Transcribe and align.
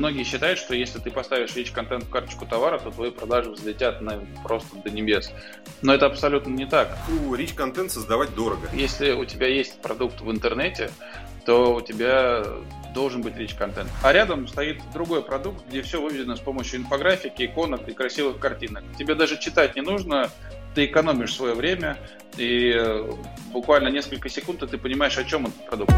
многие 0.00 0.24
считают, 0.24 0.58
что 0.58 0.74
если 0.74 0.98
ты 0.98 1.10
поставишь 1.10 1.50
rich 1.50 1.72
контент 1.72 2.04
в 2.04 2.10
карточку 2.10 2.46
товара, 2.46 2.78
то 2.78 2.90
твои 2.90 3.10
продажи 3.10 3.50
взлетят 3.50 4.00
на 4.00 4.20
просто 4.42 4.76
до 4.76 4.90
небес. 4.90 5.30
Но 5.82 5.94
это 5.94 6.06
абсолютно 6.06 6.50
не 6.50 6.66
так. 6.66 6.96
Ну, 7.08 7.34
rich 7.34 7.54
контент 7.54 7.92
создавать 7.92 8.34
дорого. 8.34 8.68
Если 8.72 9.12
у 9.12 9.24
тебя 9.26 9.46
есть 9.46 9.80
продукт 9.80 10.20
в 10.22 10.30
интернете, 10.30 10.90
то 11.44 11.74
у 11.74 11.80
тебя 11.80 12.42
должен 12.94 13.20
быть 13.20 13.34
rich 13.34 13.56
контент. 13.56 13.90
А 14.02 14.12
рядом 14.12 14.48
стоит 14.48 14.80
другой 14.92 15.22
продукт, 15.22 15.66
где 15.68 15.82
все 15.82 16.00
выведено 16.00 16.34
с 16.34 16.40
помощью 16.40 16.80
инфографики, 16.80 17.44
иконок 17.44 17.86
и 17.88 17.92
красивых 17.92 18.38
картинок. 18.38 18.82
Тебе 18.98 19.14
даже 19.14 19.38
читать 19.38 19.76
не 19.76 19.82
нужно, 19.82 20.30
ты 20.74 20.86
экономишь 20.86 21.34
свое 21.34 21.54
время, 21.54 21.98
и 22.36 22.72
э, 22.74 23.12
буквально 23.52 23.88
несколько 23.88 24.28
секунд 24.28 24.62
и 24.62 24.66
ты 24.66 24.78
понимаешь, 24.78 25.18
о 25.18 25.24
чем 25.24 25.46
этот 25.46 25.66
продукт. 25.66 25.92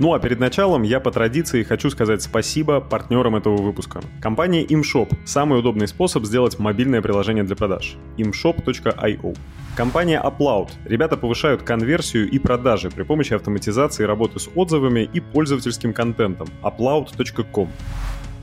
Ну 0.00 0.14
а 0.14 0.20
перед 0.20 0.38
началом 0.38 0.84
я 0.84 1.00
по 1.00 1.10
традиции 1.10 1.64
хочу 1.64 1.90
сказать 1.90 2.22
спасибо 2.22 2.80
партнерам 2.80 3.34
этого 3.34 3.56
выпуска. 3.56 4.00
Компания 4.22 4.64
ImShop– 4.64 5.12
самый 5.24 5.58
удобный 5.58 5.88
способ 5.88 6.24
сделать 6.24 6.56
мобильное 6.60 7.02
приложение 7.02 7.42
для 7.42 7.56
продаж. 7.56 7.96
imshop.io 8.16 9.36
Компания 9.76 10.22
Upload. 10.24 10.70
Ребята 10.84 11.16
повышают 11.16 11.62
конверсию 11.62 12.30
и 12.30 12.38
продажи 12.38 12.90
при 12.90 13.02
помощи 13.02 13.34
автоматизации 13.34 14.04
работы 14.04 14.38
с 14.38 14.48
отзывами 14.54 15.08
и 15.12 15.18
пользовательским 15.18 15.92
контентом. 15.92 16.46
upload.com 16.62 17.68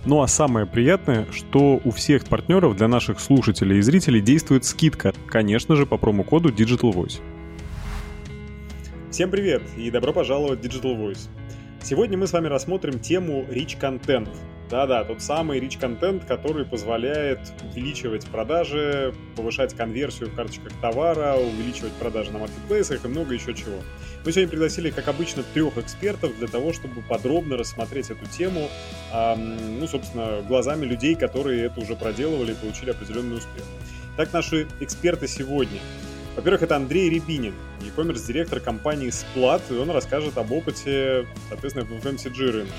ну 0.07 0.21
а 0.21 0.27
самое 0.27 0.67
приятное, 0.67 1.25
что 1.31 1.81
у 1.83 1.89
всех 1.89 2.25
партнеров 2.25 2.77
для 2.77 2.87
наших 2.87 3.19
слушателей 3.19 3.79
и 3.79 3.81
зрителей 3.81 4.21
действует 4.21 4.63
скидка, 4.63 5.15
конечно 5.27 5.75
же, 5.75 5.87
по 5.87 5.97
промокоду 5.97 6.49
Digital 6.49 6.93
Voice. 6.93 7.21
Всем 9.09 9.31
привет 9.31 9.63
и 9.77 9.89
добро 9.89 10.13
пожаловать 10.13 10.59
в 10.59 10.63
Digital 10.63 10.95
Voice. 10.95 11.27
Сегодня 11.87 12.17
мы 12.17 12.25
с 12.25 12.33
вами 12.33 12.47
рассмотрим 12.47 12.97
тему 12.97 13.45
Rich 13.47 13.79
Content. 13.79 14.35
Да-да, 14.71 15.03
тот 15.03 15.21
самый 15.21 15.59
Rich 15.59 15.79
Content, 15.79 16.25
который 16.25 16.65
позволяет 16.65 17.37
увеличивать 17.61 18.25
продажи, 18.25 19.13
повышать 19.35 19.75
конверсию 19.75 20.31
в 20.31 20.35
карточках 20.35 20.73
товара, 20.81 21.35
увеличивать 21.35 21.91
продажи 21.93 22.31
на 22.31 22.39
маркетплейсах 22.39 23.05
и 23.05 23.07
много 23.07 23.35
еще 23.35 23.53
чего. 23.53 23.75
Мы 24.25 24.31
сегодня 24.31 24.49
пригласили, 24.49 24.89
как 24.89 25.07
обычно, 25.07 25.43
трех 25.53 25.77
экспертов 25.77 26.35
для 26.39 26.47
того, 26.47 26.73
чтобы 26.73 27.03
подробно 27.03 27.55
рассмотреть 27.55 28.09
эту 28.09 28.25
тему, 28.35 28.67
ну, 29.37 29.85
собственно, 29.85 30.41
глазами 30.41 30.87
людей, 30.87 31.13
которые 31.13 31.65
это 31.65 31.81
уже 31.81 31.95
проделывали 31.95 32.53
и 32.53 32.55
получили 32.55 32.89
определенный 32.89 33.37
успех. 33.37 33.63
Так, 34.17 34.33
наши 34.33 34.67
эксперты 34.79 35.27
сегодня– 35.27 35.79
во-первых, 36.35 36.63
это 36.63 36.75
Андрей 36.75 37.09
Рябинин, 37.09 37.53
e-commerce 37.81 38.27
директор 38.27 38.59
компании 38.59 39.09
Splat, 39.09 39.61
и 39.69 39.73
он 39.73 39.89
расскажет 39.89 40.37
об 40.37 40.51
опыте, 40.51 41.25
соответственно, 41.49 41.85
в 41.85 41.91
FMCG 41.91 42.51
рынке. 42.51 42.73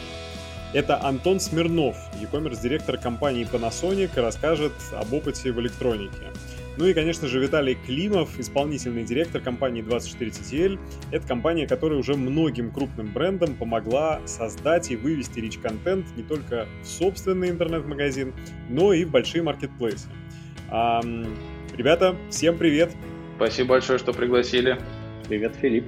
Это 0.75 1.03
Антон 1.03 1.41
Смирнов, 1.41 1.97
e-commerce 2.21 2.61
директор 2.63 2.99
компании 2.99 3.49
Panasonic, 3.51 4.11
расскажет 4.21 4.73
об 4.93 5.13
опыте 5.13 5.53
в 5.53 5.61
электронике. 5.61 6.33
Ну 6.77 6.85
и, 6.85 6.93
конечно 6.93 7.27
же, 7.27 7.41
Виталий 7.41 7.79
Климов, 7.87 8.39
исполнительный 8.39 9.05
директор 9.05 9.41
компании 9.41 9.83
24TTL. 9.83 10.79
Это 11.11 11.27
компания, 11.27 11.67
которая 11.67 11.99
уже 11.99 12.15
многим 12.15 12.71
крупным 12.71 13.11
брендам 13.11 13.55
помогла 13.55 14.21
создать 14.27 14.91
и 14.91 14.97
вывести 14.97 15.41
рич-контент 15.41 16.15
не 16.15 16.23
только 16.23 16.67
в 16.83 16.87
собственный 16.87 17.49
интернет-магазин, 17.49 18.35
но 18.69 18.93
и 18.93 19.07
в 19.07 19.11
большие 19.11 19.43
маркетплейсы. 19.43 20.09
Ребята, 20.69 22.15
всем 22.29 22.59
привет! 22.59 22.91
Спасибо 23.37 23.69
большое, 23.69 23.99
что 23.99 24.15
пригласили. 24.15 24.81
Привет, 25.29 25.55
Филипп. 25.57 25.85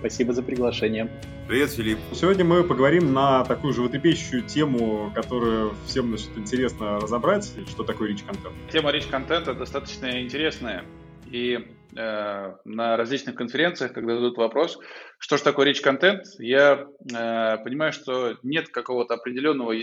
Спасибо 0.00 0.32
за 0.32 0.42
приглашение. 0.42 1.08
Привет, 1.46 1.70
Филипп. 1.70 2.00
Сегодня 2.12 2.44
мы 2.44 2.64
поговорим 2.64 3.12
на 3.12 3.44
такую 3.44 3.72
животрепещущую 3.72 4.42
тему, 4.42 5.12
которую 5.14 5.74
всем 5.86 6.08
значит, 6.08 6.36
интересно 6.36 6.98
разобрать, 6.98 7.48
что 7.68 7.84
такое 7.84 8.10
rich 8.10 8.26
контент. 8.26 8.54
Тема 8.72 8.90
rich 8.90 9.08
контента 9.08 9.54
достаточно 9.54 10.20
интересная. 10.20 10.84
И 11.30 11.60
э, 11.96 12.54
на 12.64 12.96
различных 12.96 13.36
конференциях, 13.36 13.92
когда 13.92 14.14
задают 14.14 14.36
вопрос, 14.36 14.76
что 15.18 15.36
же 15.36 15.44
такое 15.44 15.70
rich 15.70 15.82
контент, 15.82 16.24
я 16.40 16.86
э, 17.08 17.58
понимаю, 17.62 17.92
что 17.92 18.36
нет 18.42 18.68
какого-то 18.68 19.14
определенного 19.14 19.74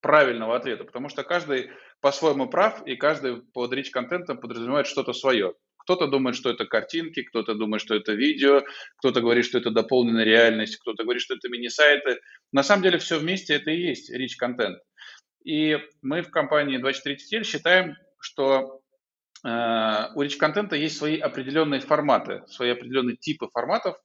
правильного 0.00 0.56
ответа, 0.56 0.84
потому 0.84 1.10
что 1.10 1.24
каждый 1.24 1.68
по-своему 2.00 2.48
прав, 2.48 2.86
и 2.86 2.96
каждый 2.96 3.42
под 3.52 3.74
rich 3.74 3.90
контентом 3.92 4.38
подразумевает 4.38 4.86
что-то 4.86 5.12
свое. 5.12 5.52
Кто-то 5.88 6.06
думает, 6.06 6.36
что 6.36 6.50
это 6.50 6.66
картинки, 6.66 7.22
кто-то 7.22 7.54
думает, 7.54 7.80
что 7.80 7.94
это 7.94 8.12
видео, 8.12 8.62
кто-то 8.98 9.22
говорит, 9.22 9.46
что 9.46 9.56
это 9.56 9.70
дополненная 9.70 10.22
реальность, 10.22 10.76
кто-то 10.76 11.02
говорит, 11.02 11.22
что 11.22 11.34
это 11.34 11.48
мини-сайты. 11.48 12.20
На 12.52 12.62
самом 12.62 12.82
деле 12.82 12.98
все 12.98 13.18
вместе 13.18 13.54
это 13.54 13.70
и 13.70 13.80
есть 13.80 14.12
rich 14.14 14.36
content. 14.38 14.76
И 15.44 15.78
мы 16.02 16.20
в 16.20 16.30
компании 16.30 16.78
24TTL 16.78 17.42
считаем, 17.42 17.96
что 18.20 18.82
э, 19.42 19.48
у 20.14 20.22
rich 20.22 20.36
контента 20.36 20.76
есть 20.76 20.98
свои 20.98 21.18
определенные 21.18 21.80
форматы, 21.80 22.42
свои 22.48 22.68
определенные 22.68 23.16
типы 23.16 23.48
форматов, 23.50 23.96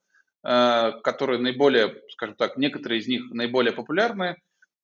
э, 0.42 0.92
которые 1.02 1.38
наиболее, 1.38 2.00
скажем 2.12 2.36
так, 2.36 2.56
некоторые 2.56 3.00
из 3.00 3.08
них 3.08 3.30
наиболее 3.30 3.74
популярны, 3.74 4.38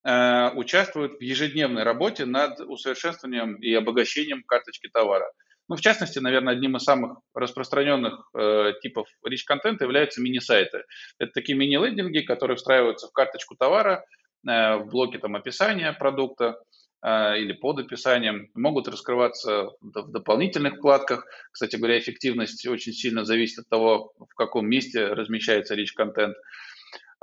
э, 0.05 0.51
участвуют 0.51 1.15
в 1.15 1.23
ежедневной 1.23 1.83
работе 1.83 2.27
над 2.27 2.61
усовершенствованием 2.61 3.55
и 3.55 3.73
обогащением 3.73 4.43
карточки 4.43 4.91
товара. 4.93 5.33
Ну, 5.71 5.77
в 5.77 5.81
частности, 5.83 6.19
наверное, 6.19 6.55
одним 6.55 6.77
из 6.77 6.83
самых 6.83 7.19
распространенных 7.33 8.29
э, 8.37 8.73
типов 8.83 9.07
rich 9.25 9.45
контента 9.47 9.85
являются 9.85 10.21
мини-сайты. 10.21 10.83
Это 11.21 11.31
такие 11.31 11.57
мини-лендинги, 11.57 12.23
которые 12.23 12.57
встраиваются 12.57 13.07
в 13.07 13.13
карточку 13.13 13.55
товара, 13.55 14.05
э, 14.49 14.79
в 14.79 14.89
блоке 14.89 15.19
там, 15.21 15.37
описания 15.37 15.93
продукта 15.93 16.61
э, 17.05 17.39
или 17.39 17.53
под 17.53 17.79
описанием, 17.79 18.51
могут 18.55 18.89
раскрываться 18.89 19.71
в 19.81 20.11
дополнительных 20.11 20.75
вкладках. 20.79 21.25
Кстати 21.53 21.77
говоря, 21.77 22.01
эффективность 22.01 22.67
очень 22.67 22.93
сильно 22.93 23.25
зависит 23.25 23.61
от 23.61 23.69
того, 23.69 24.13
в 24.19 24.35
каком 24.35 24.69
месте 24.69 25.07
размещается 25.07 25.77
rich 25.77 25.95
контент. 25.95 26.35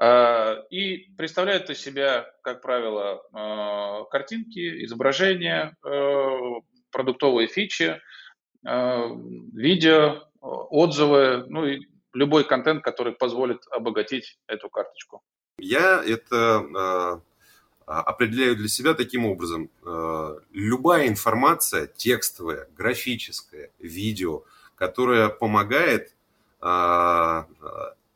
Э, 0.01 0.63
и 0.69 1.09
представляют 1.17 1.69
из 1.69 1.81
себя, 1.81 2.31
как 2.43 2.61
правило, 2.61 3.21
э, 3.35 4.05
картинки, 4.09 4.85
изображения, 4.85 5.75
э, 5.85 6.29
продуктовые 6.91 7.49
фичи, 7.49 7.99
видео, 8.63 10.23
отзывы, 10.41 11.45
ну 11.47 11.65
и 11.65 11.81
любой 12.13 12.43
контент, 12.43 12.83
который 12.83 13.13
позволит 13.13 13.61
обогатить 13.71 14.39
эту 14.47 14.69
карточку. 14.69 15.21
Я 15.59 16.03
это 16.03 17.21
э, 17.85 17.91
определяю 17.91 18.55
для 18.55 18.67
себя 18.67 18.93
таким 18.93 19.25
образом. 19.25 19.69
Э, 19.85 20.39
любая 20.51 21.07
информация, 21.07 21.87
текстовая, 21.87 22.67
графическая, 22.75 23.71
видео, 23.79 24.43
которая 24.75 25.29
помогает 25.29 26.13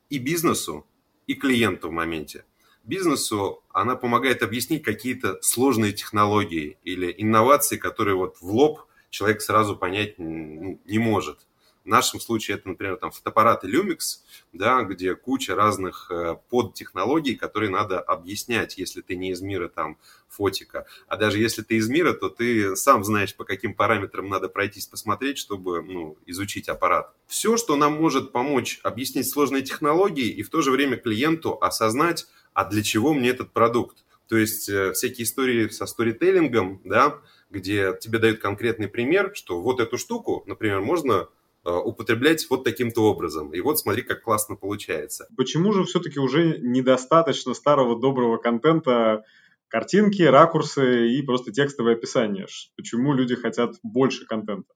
и 0.09 0.17
бизнесу, 0.17 0.85
и 1.27 1.35
клиенту 1.35 1.89
в 1.89 1.91
моменте. 1.91 2.43
Бизнесу 2.83 3.63
она 3.71 3.95
помогает 3.95 4.41
объяснить 4.41 4.83
какие-то 4.83 5.39
сложные 5.41 5.93
технологии 5.93 6.77
или 6.83 7.13
инновации, 7.17 7.77
которые 7.77 8.15
вот 8.15 8.37
в 8.41 8.51
лоб 8.51 8.81
человек 9.11 9.41
сразу 9.41 9.77
понять 9.77 10.17
ну, 10.17 10.81
не 10.85 10.97
может. 10.97 11.45
В 11.83 11.87
нашем 11.87 12.19
случае 12.19 12.57
это, 12.57 12.69
например, 12.69 12.97
там 12.97 13.11
фотоаппараты 13.11 13.67
Lumix, 13.67 14.19
да, 14.53 14.83
где 14.83 15.15
куча 15.15 15.55
разных 15.55 16.11
э, 16.11 16.37
подтехнологий, 16.49 17.35
которые 17.35 17.71
надо 17.71 17.99
объяснять, 17.99 18.77
если 18.77 19.01
ты 19.01 19.15
не 19.15 19.31
из 19.31 19.41
мира 19.41 19.67
там 19.67 19.97
фотика. 20.27 20.85
А 21.07 21.17
даже 21.17 21.39
если 21.39 21.63
ты 21.63 21.77
из 21.77 21.89
мира, 21.89 22.13
то 22.13 22.29
ты 22.29 22.75
сам 22.75 23.03
знаешь, 23.03 23.35
по 23.35 23.45
каким 23.45 23.73
параметрам 23.73 24.29
надо 24.29 24.47
пройтись, 24.47 24.85
посмотреть, 24.85 25.39
чтобы 25.39 25.81
ну, 25.81 26.17
изучить 26.27 26.69
аппарат. 26.69 27.15
Все, 27.25 27.57
что 27.57 27.75
нам 27.75 27.93
может 27.93 28.31
помочь 28.31 28.79
объяснить 28.83 29.27
сложные 29.27 29.63
технологии 29.63 30.29
и 30.29 30.43
в 30.43 30.49
то 30.49 30.61
же 30.61 30.69
время 30.69 30.97
клиенту 30.97 31.57
осознать, 31.59 32.27
а 32.53 32.63
для 32.65 32.83
чего 32.83 33.11
мне 33.13 33.29
этот 33.29 33.51
продукт. 33.51 34.03
То 34.31 34.37
есть 34.37 34.69
э, 34.69 34.93
всякие 34.93 35.25
истории 35.25 35.67
со 35.67 35.85
сторителлингом, 35.85 36.79
да, 36.85 37.19
где 37.49 37.93
тебе 37.99 38.17
дают 38.17 38.39
конкретный 38.39 38.87
пример, 38.87 39.31
что 39.33 39.59
вот 39.59 39.81
эту 39.81 39.97
штуку, 39.97 40.43
например, 40.47 40.79
можно 40.79 41.27
э, 41.65 41.69
употреблять 41.69 42.49
вот 42.49 42.63
таким-то 42.63 43.03
образом. 43.03 43.53
И 43.53 43.59
вот 43.59 43.77
смотри, 43.77 44.03
как 44.03 44.21
классно 44.21 44.55
получается. 44.55 45.27
Почему 45.35 45.73
же 45.73 45.83
все-таки 45.83 46.17
уже 46.17 46.59
недостаточно 46.59 47.53
старого 47.53 47.99
доброго 47.99 48.37
контента, 48.37 49.25
картинки, 49.67 50.21
ракурсы 50.21 51.09
и 51.09 51.21
просто 51.23 51.51
текстовое 51.51 51.95
описание? 51.95 52.47
Почему 52.77 53.11
люди 53.11 53.35
хотят 53.35 53.75
больше 53.83 54.25
контента? 54.25 54.73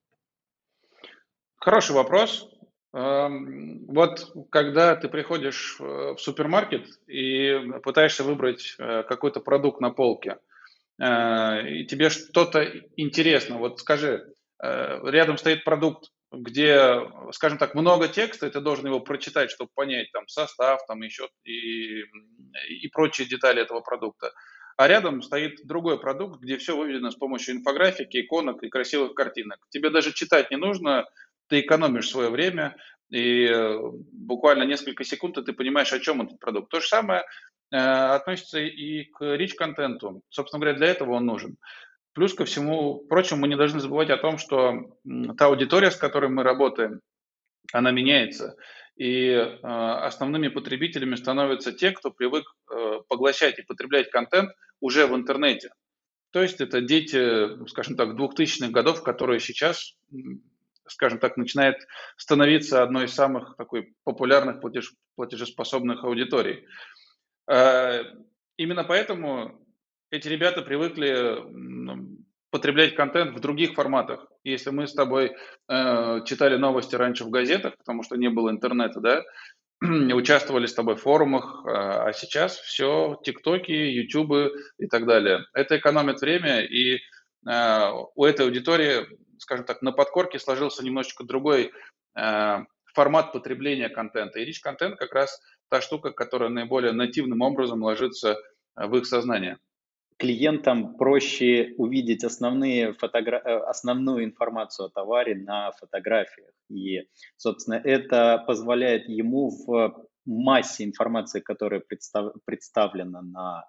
Хороший 1.56 1.96
вопрос. 1.96 2.50
Эм, 2.95 3.86
вот 3.88 4.31
когда 4.50 4.95
ты 4.95 5.09
приходишь 5.09 5.75
в 5.80 6.18
супермаркет 6.18 6.88
и 7.07 7.59
пытаешься 7.83 8.24
выбрать 8.24 8.75
э, 8.80 9.03
какой-то 9.03 9.39
продукт 9.42 9.81
на 9.81 9.92
полке– 9.92 10.38
Э, 11.01 11.68
и 11.68 11.86
тебе 11.86 12.09
что-то 12.09 12.63
интересно, 12.95 13.57
вот 13.57 13.80
скажи, 13.80 14.33
э, 14.63 15.00
рядом 15.03 15.38
стоит 15.38 15.63
продукт 15.63 16.12
где, 16.31 17.00
скажем 17.31 17.57
так, 17.57 17.75
много 17.75 18.09
текста, 18.09 18.47
и 18.47 18.50
ты 18.50 18.59
должен 18.59 18.88
его 18.88 19.00
прочитать, 19.00 19.51
чтобы 19.51 19.69
понять 19.74 20.12
там 20.12 20.27
состав, 20.27 20.86
там 20.86 21.01
еще 21.01 21.30
и, 21.45 22.01
и 22.01 22.88
прочие 22.92 23.25
детали 23.25 23.62
этого 23.62 23.80
продукта. 23.80 24.33
А 24.75 24.89
рядом 24.89 25.21
стоит 25.21 25.65
другой 25.65 25.97
продукт, 25.97 26.42
где 26.42 26.57
все 26.57 26.75
выведено 26.75 27.12
с 27.12 27.15
помощью 27.15 27.56
инфографики, 27.56 28.19
иконок 28.19 28.63
и 28.63 28.69
красивых 28.69 29.13
картинок. 29.13 29.59
Тебе 29.69 29.89
даже 29.89 30.12
читать 30.12 30.51
не 30.51 30.57
нужно, 30.57 31.06
ты 31.47 31.62
экономишь 31.62 32.09
свое 32.09 32.30
время, 32.30 32.75
и 33.09 33.45
э, 33.45 33.80
буквально 34.12 34.63
несколько 34.63 35.03
секунд 35.03 35.38
и 35.38 35.44
ты 35.44 35.53
понимаешь, 35.53 35.94
о 35.94 36.00
чем 36.00 36.21
этот 36.21 36.39
продукт. 36.39 36.69
То 36.69 36.80
же 36.80 36.88
самое 36.88 37.24
э, 37.71 37.77
относится 37.77 38.59
и 38.59 39.03
к 39.06 39.21
rich-контенту. 39.21 40.21
Собственно 40.30 40.59
говоря, 40.59 40.77
для 40.77 40.88
этого 40.88 41.13
он 41.13 41.25
нужен. 41.25 41.57
Плюс 42.13 42.33
ко 42.33 42.45
всему 42.45 43.06
прочему, 43.07 43.42
мы 43.42 43.47
не 43.47 43.57
должны 43.57 43.80
забывать 43.80 44.09
о 44.09 44.18
том, 44.18 44.38
что 44.38 44.97
та 45.38 45.45
аудитория, 45.47 45.92
с 45.92 45.97
которой 45.97 46.30
мы 46.30 46.44
работаем, 46.44 47.01
она 47.74 47.92
меняется. 47.92 48.56
И 48.95 49.27
э, 49.27 49.59
основными 49.62 50.47
потребителями 50.47 51.15
становятся 51.15 51.74
те, 51.74 51.92
кто 51.92 52.12
привык 52.12 52.45
поглощать 53.07 53.59
и 53.59 53.63
потреблять 53.63 54.09
контент 54.09 54.51
уже 54.80 55.06
в 55.06 55.15
интернете. 55.15 55.69
То 56.31 56.42
есть 56.42 56.59
это 56.59 56.81
дети, 56.81 57.65
скажем 57.68 57.95
так, 57.95 58.09
2000-х 58.19 58.69
годов, 58.71 59.03
которые 59.03 59.39
сейчас, 59.39 59.95
скажем 60.87 61.19
так, 61.19 61.37
начинает 61.37 61.75
становиться 62.17 62.83
одной 62.83 63.05
из 63.05 63.13
самых 63.13 63.55
такой 63.57 63.93
популярных 64.03 64.61
платеж, 64.61 64.93
платежеспособных 65.15 66.03
аудиторий. 66.03 66.65
Э, 67.49 68.03
именно 68.57 68.83
поэтому 68.83 69.65
эти 70.11 70.27
ребята 70.27 70.61
привыкли 70.61 71.37
потреблять 72.51 72.95
контент 72.95 73.35
в 73.35 73.39
других 73.41 73.73
форматах. 73.73 74.27
Если 74.43 74.69
мы 74.69 74.87
с 74.87 74.93
тобой 74.93 75.35
э, 75.67 76.21
читали 76.25 76.55
новости 76.55 76.95
раньше 76.95 77.25
в 77.25 77.29
газетах, 77.29 77.75
потому 77.77 78.03
что 78.03 78.15
не 78.15 78.29
было 78.29 78.49
интернета, 78.49 79.01
да, 79.01 79.23
участвовали 80.13 80.65
с 80.65 80.73
тобой 80.73 80.95
в 80.95 81.01
форумах, 81.01 81.65
э, 81.65 81.69
а 81.71 82.13
сейчас 82.13 82.57
все 82.57 83.19
ТикТоки, 83.23 83.71
Ютубы 83.71 84.53
и 84.77 84.87
так 84.87 85.05
далее. 85.05 85.45
Это 85.53 85.77
экономит 85.77 86.21
время, 86.21 86.61
и 86.61 86.99
у 87.45 88.25
этой 88.25 88.45
аудитории, 88.45 89.06
скажем 89.38 89.65
так, 89.65 89.81
на 89.81 89.92
подкорке 89.92 90.39
сложился 90.39 90.83
немножечко 90.83 91.24
другой 91.24 91.71
э, 92.18 92.57
формат 92.94 93.33
потребления 93.33 93.89
контента. 93.89 94.39
И 94.39 94.45
рич-контент 94.45 94.97
как 94.97 95.13
раз 95.13 95.39
та 95.69 95.81
штука, 95.81 96.12
которая 96.12 96.50
наиболее 96.50 96.92
нативным 96.92 97.42
образом 97.42 97.83
ложится 97.83 98.38
в 98.75 98.95
их 98.97 99.06
сознание 99.06 99.57
клиентам 100.18 100.95
проще 100.95 101.74
увидеть 101.77 102.24
основные 102.24 102.94
фотогра... 102.94 103.42
Э, 103.44 103.57
основную 103.69 104.24
информацию 104.24 104.88
о 104.88 104.89
товаре 104.89 105.36
на 105.36 105.71
фотографиях. 105.71 106.51
И, 106.69 107.07
собственно, 107.38 107.75
это 107.75 108.44
позволяет 108.47 109.07
ему 109.09 109.50
в 109.50 110.07
массе 110.25 110.86
информации, 110.86 111.42
которая 111.42 111.81
представ... 111.81 112.33
представлена 112.45 113.21
на 113.21 113.65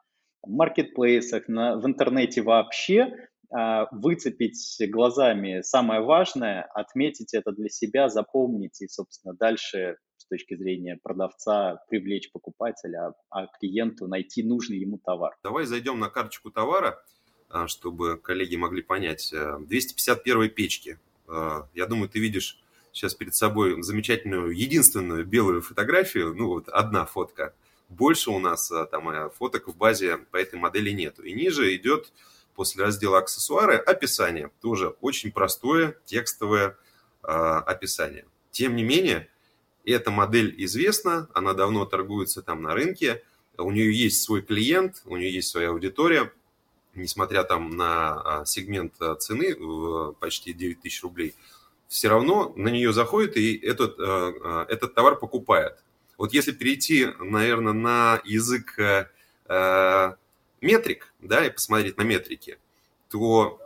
маркетплейсах, 0.47 1.49
на... 1.49 1.77
в 1.77 1.87
интернете 1.87 2.43
вообще, 2.43 3.29
выцепить 3.51 4.77
глазами 4.91 5.61
самое 5.63 6.01
важное, 6.01 6.63
отметить 6.75 7.35
это 7.35 7.53
для 7.53 7.69
себя, 7.69 8.09
запомнить 8.09 8.81
и, 8.83 8.89
собственно, 8.89 9.35
дальше 9.35 9.97
с 10.27 10.29
точки 10.29 10.57
зрения 10.57 10.99
продавца 11.01 11.83
привлечь 11.89 12.33
покупателя, 12.33 13.15
а 13.31 13.47
клиенту 13.47 14.09
найти 14.09 14.43
нужный 14.43 14.79
ему 14.79 14.99
товар. 14.99 15.37
Давай 15.45 15.67
зайдем 15.67 16.01
на 16.01 16.09
карточку 16.09 16.51
товара, 16.51 17.01
а, 17.49 17.69
чтобы 17.69 18.17
коллеги 18.17 18.57
могли 18.57 18.83
понять. 18.83 19.33
251 19.33 20.43
э, 20.43 20.49
печки. 20.49 20.99
Э, 21.29 21.63
я 21.75 21.87
думаю, 21.87 22.09
ты 22.09 22.19
видишь 22.19 22.61
сейчас 22.93 23.15
перед 23.15 23.35
собой 23.35 23.81
замечательную, 23.83 24.51
единственную 24.51 25.25
белую 25.25 25.63
фотографию, 25.63 26.35
ну 26.35 26.49
вот 26.49 26.69
одна 26.69 27.07
фотка. 27.07 27.55
Больше 27.89 28.31
у 28.31 28.41
нас 28.41 28.71
э, 28.73 28.87
там 28.91 29.31
фоток 29.31 29.69
в 29.69 29.77
базе 29.77 30.19
по 30.33 30.39
этой 30.39 30.59
модели 30.59 30.91
нету. 30.91 31.23
И 31.23 31.33
ниже 31.33 31.75
идет 31.77 32.13
после 32.57 32.83
раздела 32.83 33.19
аксессуары 33.19 33.77
описание. 33.77 34.51
Тоже 34.61 34.97
очень 35.01 35.31
простое 35.31 35.97
текстовое 36.05 36.77
описание. 37.23 38.25
Тем 38.53 38.77
не 38.77 38.85
менее, 38.85 39.29
эта 39.85 40.11
модель 40.11 40.55
известна, 40.65 41.29
она 41.35 41.55
давно 41.55 41.85
торгуется 41.87 42.43
там 42.43 42.63
на 42.63 42.75
рынке, 42.75 43.23
у 43.59 43.71
нее 43.71 43.93
есть 43.93 44.23
свой 44.23 44.43
клиент, 44.43 45.03
у 45.07 45.17
нее 45.17 45.33
есть 45.33 45.49
своя 45.49 45.71
аудитория, 45.71 46.33
несмотря 46.95 47.45
там 47.45 47.77
на 47.77 48.41
а, 48.41 48.45
сегмент 48.45 48.95
а, 49.01 49.15
цены 49.15 49.55
в 49.55 50.13
почти 50.15 50.53
9 50.53 50.81
тысяч 50.81 51.03
рублей, 51.03 51.35
все 51.89 52.09
равно 52.09 52.53
на 52.57 52.69
нее 52.69 52.93
заходит 52.93 53.37
и 53.37 53.55
этот, 53.57 54.01
этот 54.69 54.95
товар 54.95 55.17
покупает. 55.17 55.79
Вот 56.19 56.33
если 56.33 56.51
перейти, 56.51 57.07
наверное, 57.21 57.75
на 57.75 58.21
язык 58.25 58.77
метрик, 60.67 61.15
да, 61.21 61.47
и 61.47 61.51
посмотреть 61.51 61.97
на 61.97 62.03
метрики, 62.03 62.59
то 63.09 63.61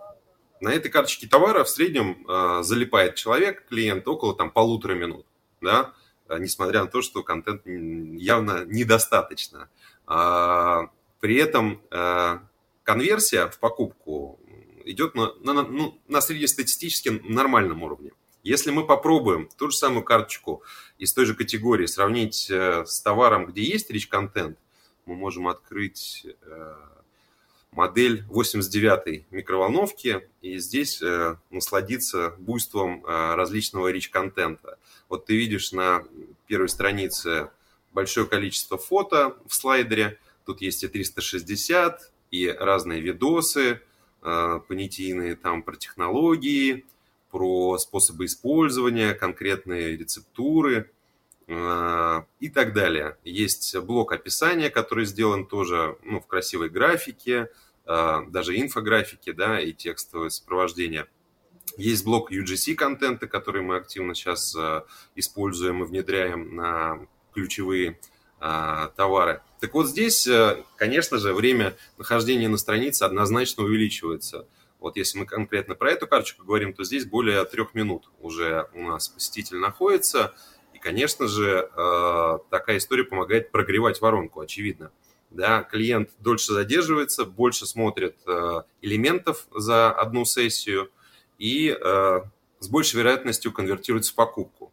на 0.60 0.72
этой 0.72 0.90
карточке 0.90 1.26
товара 1.26 1.64
в 1.64 1.70
среднем 1.70 2.26
залипает 2.62 3.14
человек, 3.14 3.66
клиент, 3.66 4.06
около 4.06 4.36
там 4.36 4.50
полутора 4.50 4.94
минут, 4.94 5.26
да, 5.62 5.94
Э, 6.30 6.38
несмотря 6.38 6.82
на 6.82 6.86
то, 6.86 7.02
что 7.02 7.22
контент 7.22 7.62
явно 7.66 8.64
недостаточно. 8.64 9.68
А, 10.06 10.90
при 11.18 11.36
этом 11.36 11.82
э, 11.90 12.38
конверсия 12.84 13.48
в 13.48 13.58
покупку 13.58 14.38
идет 14.84 15.14
на, 15.14 15.34
на, 15.40 15.62
ну, 15.62 16.00
на 16.06 16.20
среднестатистически 16.20 17.08
нормальном 17.24 17.82
уровне. 17.82 18.12
Если 18.42 18.70
мы 18.70 18.86
попробуем 18.86 19.48
ту 19.58 19.70
же 19.70 19.76
самую 19.76 20.04
карточку 20.04 20.62
из 20.98 21.12
той 21.12 21.26
же 21.26 21.34
категории 21.34 21.86
сравнить 21.86 22.48
э, 22.48 22.84
с 22.86 23.00
товаром, 23.00 23.46
где 23.46 23.62
есть 23.62 23.90
rich 23.90 24.06
контент, 24.08 24.56
мы 25.06 25.16
можем 25.16 25.48
открыть 25.48 26.26
модель 27.72 28.24
89-й 28.28 29.26
микроволновки 29.30 30.28
и 30.42 30.58
здесь 30.58 31.00
э, 31.02 31.36
насладиться 31.50 32.34
буйством 32.38 33.04
э, 33.04 33.34
различного 33.34 33.88
рич-контента. 33.88 34.78
Вот 35.08 35.26
ты 35.26 35.36
видишь 35.36 35.72
на 35.72 36.04
первой 36.46 36.68
странице 36.68 37.50
большое 37.92 38.26
количество 38.26 38.76
фото 38.76 39.36
в 39.46 39.54
слайдере. 39.54 40.18
Тут 40.46 40.60
есть 40.62 40.82
и 40.82 40.88
360, 40.88 42.12
и 42.30 42.48
разные 42.48 43.00
видосы 43.00 43.80
э, 44.22 44.60
понятийные 44.66 45.36
там 45.36 45.62
про 45.62 45.76
технологии, 45.76 46.84
про 47.30 47.78
способы 47.78 48.24
использования, 48.24 49.14
конкретные 49.14 49.96
рецептуры 49.96 50.76
э, 50.76 50.84
и 51.50 52.48
так 52.48 52.74
далее. 52.74 53.16
Есть 53.24 53.76
блок 53.78 54.12
описания, 54.12 54.70
который 54.70 55.04
сделан 55.04 55.46
тоже 55.46 55.96
ну, 56.04 56.20
в 56.20 56.26
красивой 56.26 56.68
графике, 56.68 57.50
э, 57.86 58.18
даже 58.28 58.60
инфографики, 58.60 59.32
да, 59.32 59.60
и 59.60 59.72
текстовое 59.72 60.28
сопровождение– 60.28 61.06
есть 61.76 62.04
блок 62.04 62.32
UGC 62.32 62.74
контента, 62.74 63.26
который 63.26 63.62
мы 63.62 63.76
активно 63.76 64.14
сейчас 64.14 64.54
э, 64.56 64.82
используем 65.14 65.82
и 65.82 65.86
внедряем 65.86 66.54
на 66.54 67.06
ключевые 67.32 67.98
товары. 68.96 69.42
Так 69.60 69.74
вот 69.74 69.86
здесь, 69.86 70.26
конечно 70.76 71.18
же, 71.18 71.34
время 71.34 71.76
нахождения 71.98 72.48
на 72.48 72.56
странице 72.56 73.02
однозначно 73.02 73.64
увеличивается. 73.64 74.48
Вот 74.78 74.96
если 74.96 75.18
мы 75.18 75.26
конкретно 75.26 75.74
про 75.74 75.90
эту 75.90 76.06
карточку 76.06 76.46
говорим, 76.46 76.72
то 76.72 76.82
здесь 76.82 77.04
более 77.04 77.44
трех 77.44 77.74
минут 77.74 78.08
уже 78.18 78.66
у 78.72 78.82
нас 78.82 79.10
посетитель 79.10 79.58
находится. 79.58 80.34
Конечно 80.80 81.28
же, 81.28 81.70
такая 82.50 82.78
история 82.78 83.04
помогает 83.04 83.50
прогревать 83.50 84.00
воронку, 84.00 84.40
очевидно. 84.40 84.90
Да, 85.30 85.62
клиент 85.62 86.10
дольше 86.18 86.52
задерживается, 86.52 87.24
больше 87.24 87.66
смотрит 87.66 88.16
элементов 88.80 89.46
за 89.54 89.90
одну 89.90 90.24
сессию– 90.24 90.90
и 91.40 91.70
э, 91.74 92.20
с 92.60 92.68
большей 92.68 92.98
вероятностью 92.98 93.50
конвертируется 93.50 94.12
в 94.12 94.14
покупку. 94.14 94.70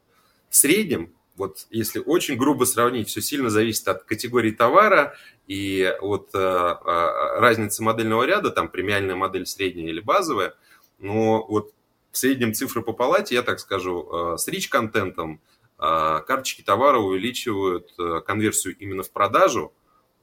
В 0.49 0.55
среднем, 0.55 1.13
вот 1.35 1.65
если 1.71 1.99
очень 1.99 2.35
грубо 2.35 2.65
сравнить, 2.65 3.07
все 3.07 3.21
сильно 3.21 3.49
зависит 3.49 3.87
от 3.87 4.03
категории 4.03 4.51
товара 4.51 5.15
и 5.47 5.91
от 6.01 6.29
э, 6.33 6.37
э, 6.37 7.39
разницы 7.39 7.81
модельного 7.81 8.23
ряда, 8.23 8.51
там 8.51 8.67
премиальная 8.67 9.15
модель 9.15 9.47
средняя 9.47 9.87
или 9.87 10.01
базовая, 10.01 10.55
но 10.99 11.45
вот 11.47 11.71
в 12.11 12.17
среднем 12.17 12.53
цифры 12.53 12.81
по 12.81 12.91
палате, 12.91 13.35
я 13.35 13.43
так 13.43 13.59
скажу, 13.59 14.33
э, 14.33 14.37
с 14.37 14.47
рич-контентом 14.49 15.35
э, 15.35 15.56
карточки 15.77 16.63
товара 16.63 16.97
увеличивают 16.97 17.93
э, 17.99 18.21
конверсию 18.25 18.75
именно 18.77 19.03
в 19.03 19.11
продажу 19.11 19.73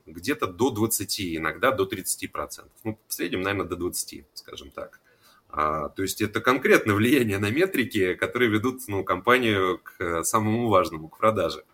где-то 0.06 0.46
до 0.46 0.70
20, 0.70 1.36
иногда 1.36 1.70
до 1.70 1.84
30%. 1.84 2.64
Ну, 2.84 2.98
в 3.06 3.14
среднем, 3.14 3.42
наверное, 3.42 3.66
до 3.66 3.76
20, 3.76 4.26
скажем 4.34 4.70
так. 4.70 5.00
А, 5.48 5.88
то 5.90 6.02
есть 6.02 6.20
это 6.20 6.40
конкретное 6.40 6.94
влияние 6.94 7.38
на 7.38 7.50
метрики, 7.50 8.14
которые 8.14 8.50
ведут 8.50 8.82
ну, 8.88 9.04
компанию 9.04 9.80
к 9.82 10.24
самому 10.24 10.68
важному, 10.68 11.08
к 11.08 11.18
продаже. 11.18 11.64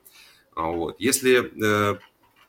А, 0.55 0.67
вот. 0.67 0.97
Если 1.01 1.51
э, 1.95 1.99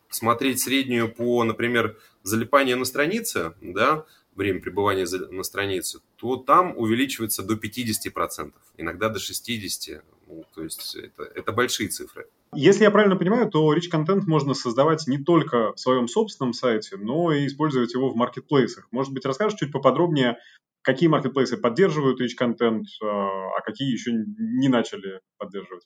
смотреть 0.09 0.59
среднюю 0.59 1.09
по, 1.09 1.43
например, 1.45 1.97
залипанию 2.23 2.77
на 2.77 2.85
странице, 2.85 3.53
да, 3.61 4.05
время 4.35 4.61
пребывания 4.61 5.05
на 5.29 5.43
странице, 5.43 5.99
то 6.15 6.37
там 6.37 6.77
увеличивается 6.77 7.43
до 7.43 7.55
50%, 7.55 8.53
иногда 8.77 9.09
до 9.09 9.19
60%. 9.19 10.01
Ну, 10.27 10.45
то 10.55 10.63
есть 10.63 10.95
это, 10.95 11.23
это 11.23 11.51
большие 11.51 11.89
цифры. 11.89 12.27
Если 12.53 12.83
я 12.83 12.91
правильно 12.91 13.17
понимаю, 13.17 13.49
то 13.49 13.73
rich 13.73 13.89
контент 13.89 14.27
можно 14.27 14.53
создавать 14.53 15.07
не 15.07 15.17
только 15.17 15.73
в 15.73 15.79
своем 15.79 16.07
собственном 16.07 16.53
сайте, 16.53 16.97
но 16.97 17.33
и 17.33 17.47
использовать 17.47 17.93
его 17.93 18.09
в 18.09 18.15
маркетплейсах. 18.15 18.87
Может 18.91 19.13
быть, 19.13 19.25
расскажешь 19.25 19.59
чуть 19.59 19.71
поподробнее, 19.71 20.37
какие 20.81 21.09
маркетплейсы 21.09 21.57
поддерживают 21.57 22.21
rich 22.21 22.35
контент, 22.37 22.87
а, 23.03 23.57
а 23.57 23.61
какие 23.61 23.91
еще 23.91 24.11
не 24.13 24.69
начали 24.69 25.19
поддерживать? 25.37 25.83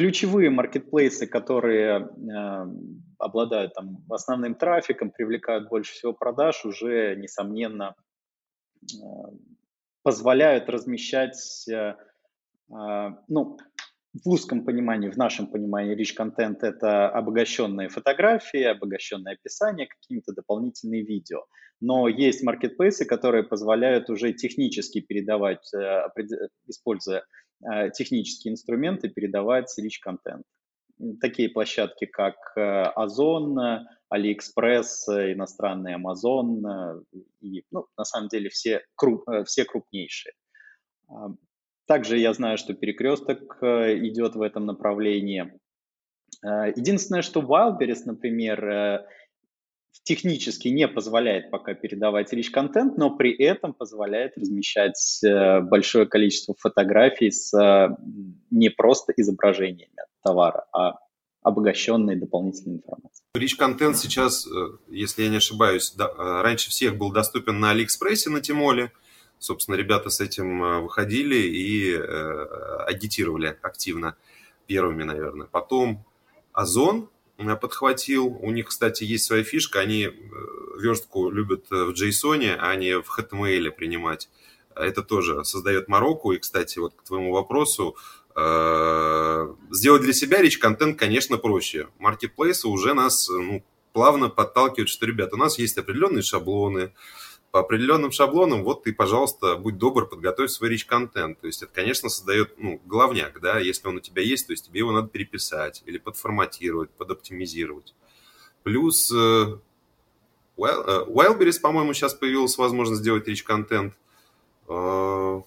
Ключевые 0.00 0.48
маркетплейсы, 0.48 1.26
которые 1.26 2.08
э, 2.08 2.66
обладают 3.18 3.74
там, 3.74 4.02
основным 4.08 4.54
трафиком, 4.54 5.10
привлекают 5.10 5.68
больше 5.68 5.92
всего 5.92 6.14
продаж, 6.14 6.64
уже, 6.64 7.16
несомненно, 7.16 7.94
э, 8.82 8.96
позволяют 10.02 10.70
размещать, 10.70 11.68
э, 11.68 11.96
э, 12.72 13.10
ну, 13.28 13.58
в 14.14 14.26
узком 14.26 14.64
понимании, 14.64 15.10
в 15.10 15.18
нашем 15.18 15.48
понимании, 15.48 15.94
rich 15.94 16.14
контент 16.14 16.62
это 16.62 17.10
обогащенные 17.10 17.90
фотографии, 17.90 18.62
обогащенное 18.62 19.34
описание, 19.34 19.86
какие-то 19.86 20.32
дополнительные 20.32 21.02
видео. 21.02 21.44
Но 21.78 22.08
есть 22.08 22.42
маркетплейсы, 22.42 23.04
которые 23.04 23.42
позволяют 23.42 24.08
уже 24.08 24.32
технически 24.32 25.02
передавать, 25.02 25.70
э, 25.74 26.08
используя 26.66 27.22
технические 27.94 28.52
инструменты 28.52 29.08
передавать 29.08 29.74
rich 29.78 29.98
контент. 30.00 30.44
Такие 31.20 31.48
площадки, 31.48 32.04
как 32.04 32.36
э, 32.56 32.60
Озон, 32.60 33.58
AliExpress, 34.12 35.32
иностранный 35.32 35.94
Amazon 35.94 37.04
и, 37.40 37.64
ну, 37.70 37.86
на 37.96 38.04
самом 38.04 38.28
деле, 38.28 38.50
все, 38.50 38.82
круп, 38.96 39.26
э, 39.28 39.44
все 39.44 39.64
крупнейшие. 39.64 40.34
А, 41.08 41.28
также 41.86 42.18
я 42.18 42.34
знаю, 42.34 42.58
что 42.58 42.74
Перекресток 42.74 43.62
идет 43.62 44.34
в 44.34 44.42
этом 44.42 44.66
направлении. 44.66 45.52
Единственное, 46.42 47.22
что 47.22 47.40
Wildberries, 47.40 48.02
например, 48.04 49.04
технически 50.02 50.68
не 50.68 50.88
позволяет 50.88 51.50
пока 51.50 51.74
передавать 51.74 52.32
rich 52.32 52.50
контент, 52.50 52.96
но 52.96 53.16
при 53.16 53.32
этом 53.32 53.72
позволяет 53.74 54.36
размещать 54.36 55.20
э, 55.22 55.60
большое 55.60 56.06
количество 56.06 56.54
фотографий 56.58 57.30
с 57.30 57.52
э, 57.54 57.96
не 58.50 58.70
просто 58.70 59.12
изображениями 59.16 59.92
товара, 60.22 60.66
а 60.72 60.98
обогащенной 61.42 62.16
дополнительной 62.16 62.76
информацией. 62.76 63.24
Rich 63.36 63.56
контент 63.56 63.96
сейчас, 63.98 64.46
э, 64.46 64.50
если 64.88 65.22
я 65.22 65.28
не 65.28 65.36
ошибаюсь, 65.36 65.94
раньше 65.96 66.70
всех 66.70 66.96
был 66.96 67.12
доступен 67.12 67.60
на 67.60 67.70
Алиэкспрессе, 67.70 68.30
на 68.30 68.40
Тимоле. 68.40 68.92
Собственно, 69.38 69.76
ребята 69.76 70.10
с 70.10 70.20
этим 70.20 70.82
выходили 70.82 71.36
и 71.36 71.94
агитировали 71.94 73.56
активно 73.62 74.16
первыми, 74.66 75.02
наверное. 75.02 75.46
Потом 75.46 76.04
Озон 76.52 77.08
подхватил. 77.56 78.26
У 78.26 78.50
них, 78.50 78.68
кстати, 78.68 79.04
есть 79.04 79.24
своя 79.24 79.44
фишка. 79.44 79.80
Они 79.80 80.04
э, 80.04 80.10
верстку 80.80 81.30
любят 81.30 81.66
э, 81.70 81.84
в 81.84 81.90
JSON, 81.90 82.56
а 82.58 82.74
не 82.76 83.00
в 83.00 83.18
HTML 83.18 83.70
принимать. 83.70 84.28
Это 84.74 85.02
тоже 85.02 85.44
создает 85.44 85.88
Марокко. 85.88 86.32
И, 86.32 86.38
кстати, 86.38 86.78
вот 86.78 86.94
к 86.94 87.02
твоему 87.02 87.32
вопросу, 87.32 87.96
э, 88.36 89.54
сделать 89.70 90.02
для 90.02 90.12
себя 90.12 90.42
речь 90.42 90.58
контент, 90.58 90.98
конечно, 90.98 91.36
проще. 91.38 91.88
Маркетплейсы 91.98 92.68
уже 92.68 92.94
нас 92.94 93.28
ну, 93.28 93.64
плавно 93.92 94.28
подталкивают, 94.28 94.88
что, 94.88 95.06
ребят, 95.06 95.32
у 95.32 95.36
нас 95.36 95.58
есть 95.58 95.78
определенные 95.78 96.22
шаблоны, 96.22 96.92
по 97.50 97.60
определенным 97.60 98.12
шаблонам, 98.12 98.62
вот 98.62 98.84
ты, 98.84 98.92
пожалуйста, 98.92 99.56
будь 99.56 99.76
добр, 99.76 100.06
подготовь 100.06 100.50
свой 100.50 100.72
rich 100.72 100.86
контент. 100.86 101.40
То 101.40 101.48
есть 101.48 101.62
это, 101.62 101.72
конечно, 101.72 102.08
создает, 102.08 102.54
ну, 102.58 102.80
главняк, 102.84 103.40
да, 103.40 103.58
если 103.58 103.88
он 103.88 103.96
у 103.96 104.00
тебя 104.00 104.22
есть, 104.22 104.46
то 104.46 104.52
есть 104.52 104.66
тебе 104.66 104.80
его 104.80 104.92
надо 104.92 105.08
переписать 105.08 105.82
или 105.86 105.98
подформатировать, 105.98 106.90
подоптимизировать. 106.90 107.94
Плюс 108.62 109.12
uh, 109.12 109.58
Wildberries, 110.56 111.60
по-моему, 111.60 111.92
сейчас 111.92 112.14
появилась 112.14 112.56
возможность 112.56 113.00
сделать 113.00 113.26
rich 113.26 113.42
контент. 113.42 113.94
Uh, 114.68 115.42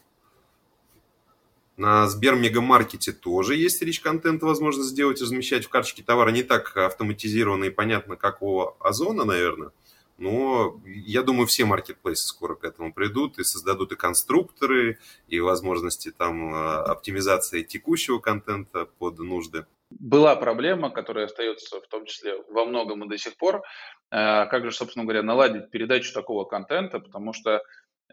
на 1.78 2.08
Сбер 2.08 2.36
Мегамаркете 2.36 3.14
тоже 3.14 3.56
есть 3.56 3.82
rich 3.82 4.02
контент 4.02 4.44
возможность 4.44 4.90
сделать, 4.90 5.22
размещать 5.22 5.66
в 5.66 5.70
карточке 5.70 6.04
товара 6.04 6.30
не 6.32 6.44
так 6.44 6.76
автоматизированно 6.76 7.66
и 7.66 7.70
понятно, 7.70 8.18
как 8.18 8.42
у 8.42 8.76
Озона, 8.80 9.24
наверное. 9.24 9.72
Но 10.18 10.80
я 10.86 11.24
думаю, 11.24 11.48
все 11.48 11.66
маркетплейсы 11.66 12.28
скоро 12.28 12.56
к 12.56 12.64
этому 12.64 12.94
придут 12.94 13.40
и 13.40 13.44
создадут 13.44 13.92
и 13.92 13.96
конструкторы, 13.96 15.00
и 15.28 15.40
возможности 15.40 16.12
там 16.12 16.54
а, 16.54 16.84
оптимизации 16.84 17.64
текущего 17.64 18.20
контента 18.20 18.86
под 18.86 19.20
нужды. 19.20 19.66
Была 19.90 20.36
проблема, 20.36 20.90
которая 20.90 21.26
остается 21.26 21.80
в 21.82 21.88
том 21.88 22.06
числе 22.06 22.36
во 22.50 22.66
многом 22.66 23.04
и 23.04 23.10
до 23.10 23.18
сих 23.18 23.38
пор. 23.38 23.64
Э, 24.12 24.46
как 24.46 24.64
же, 24.66 24.72
собственно 24.72 25.06
говоря, 25.06 25.24
наладить 25.24 25.72
передачу 25.72 26.14
такого 26.14 26.46
контента, 26.46 27.00
потому 27.00 27.34
что 27.34 27.62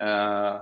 э, 0.01 0.59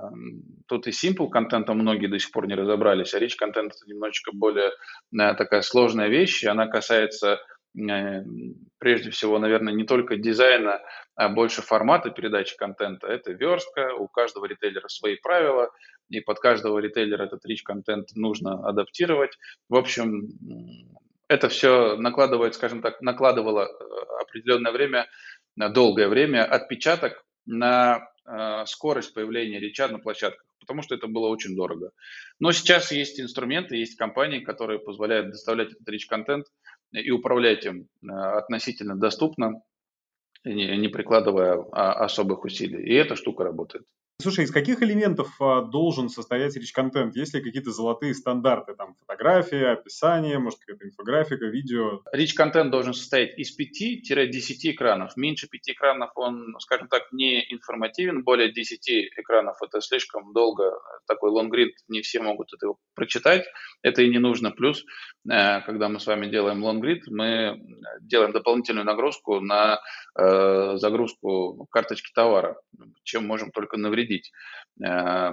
тут 0.67 0.87
и 0.87 0.91
simple 0.91 1.29
контента 1.29 1.75
многие 1.75 2.09
до 2.09 2.19
сих 2.19 2.33
пор 2.33 2.47
не 2.47 2.55
разобрались, 2.55 3.15
а 3.15 3.19
речь 3.19 3.37
контент 3.37 3.75
это 3.75 3.89
немножечко 3.89 4.33
более 4.33 4.71
э, 4.71 5.35
такая 5.35 5.63
сложная 5.63 6.09
вещь, 6.09 6.43
и 6.43 6.49
она 6.49 6.67
касается 6.67 7.41
прежде 7.75 9.11
всего, 9.11 9.39
наверное, 9.39 9.73
не 9.73 9.85
только 9.85 10.17
дизайна, 10.17 10.81
а 11.15 11.29
больше 11.29 11.63
формата 11.63 12.11
передачи 12.11 12.57
контента. 12.57 13.07
Это 13.07 13.33
верстка, 13.33 13.95
у 13.95 14.09
каждого 14.09 14.47
ритейлера 14.47 14.89
свои 14.89 15.17
правила, 15.17 15.71
и 16.09 16.21
под 16.21 16.39
каждого 16.41 16.79
ритейлера 16.79 17.25
этот 17.25 17.45
rich 17.47 17.63
контент 17.65 18.09
нужно 18.15 18.67
адаптировать. 18.67 19.37
В 19.69 19.77
общем, 19.77 20.29
это 21.29 21.49
все 21.49 21.97
накладывает, 21.97 22.55
скажем 22.55 22.81
так, 22.83 23.01
накладывало 23.01 23.63
э, 23.63 24.23
определенное 24.23 24.73
время, 24.73 25.07
долгое 25.57 26.09
время 26.09 26.45
отпечаток 26.45 27.25
на 27.47 28.09
э, 28.27 28.65
скорость 28.67 29.13
появления 29.13 29.59
реча 29.59 29.89
на 29.89 29.99
площадках, 29.99 30.47
потому 30.61 30.83
что 30.83 30.95
это 30.95 31.07
было 31.07 31.29
очень 31.29 31.55
дорого. 31.55 31.91
Но 32.39 32.53
сейчас 32.53 32.93
есть 32.93 33.21
инструменты, 33.21 33.77
есть 33.77 33.97
компании, 33.97 34.41
которые 34.41 34.79
позволяют 34.79 35.31
доставлять 35.31 35.73
этот 35.73 35.89
rich 35.89 36.07
контент 36.09 36.47
и 36.93 37.11
управлять 37.11 37.65
им 37.67 37.89
э, 38.03 38.13
относительно 38.13 38.97
доступно, 38.97 39.63
не 40.45 40.89
прикладывая 40.89 41.65
а, 41.73 42.05
особых 42.05 42.45
усилий. 42.45 42.83
И 42.85 42.95
эта 42.95 43.17
штука 43.17 43.45
работает. 43.45 43.87
Слушай, 44.21 44.47
из 44.47 44.51
каких 44.51 44.83
элементов 44.83 45.41
а, 45.41 45.63
должен 45.63 46.09
состоять 46.09 46.57
речь 46.57 46.73
контент? 46.73 47.15
Есть 47.15 47.35
ли 47.35 47.41
какие-то 47.41 47.71
золотые 47.71 48.15
стандарты? 48.15 48.75
Там 48.75 48.97
фотография, 48.99 49.69
описание, 49.69 50.41
может 50.41 50.59
какая-то 50.59 50.87
инфографика, 50.87 51.45
видео? 51.45 52.03
Речь 52.11 52.35
контент 52.35 52.73
должен 52.73 52.95
состоять 52.95 53.39
из 53.39 53.57
5-10 53.57 54.73
экранов. 54.73 55.17
Меньше 55.17 55.47
5 55.49 55.71
экранов 55.71 56.11
он, 56.17 56.57
скажем 56.59 56.89
так, 56.89 57.13
не 57.13 57.47
информативен. 57.53 58.25
Более 58.25 58.53
10 58.53 58.91
экранов 59.19 59.63
это 59.63 59.81
слишком 59.81 60.33
долго. 60.33 60.73
Такой 61.07 61.31
лонгрид 61.31 61.77
не 61.87 62.03
все 62.03 62.21
могут 62.21 62.53
это 62.53 62.73
прочитать. 62.97 63.45
Это 63.83 64.03
и 64.03 64.11
не 64.11 64.19
нужно. 64.19 64.51
Плюс, 64.51 64.85
э, 65.31 65.61
когда 65.61 65.89
мы 65.89 66.01
с 66.01 66.07
вами 66.09 66.27
делаем 66.27 66.65
лонгрид, 66.65 67.07
мы 67.07 67.63
делаем 68.01 68.33
дополнительную 68.33 68.85
нагрузку 68.85 69.39
на 69.39 69.81
э, 70.19 70.77
загрузку 70.77 71.69
карточки 71.71 72.11
товара, 72.13 72.61
чем 73.05 73.25
можем 73.25 73.53
только 73.53 73.77
навредить 73.77 74.08
навредить 74.09 74.33
э, 74.85 75.33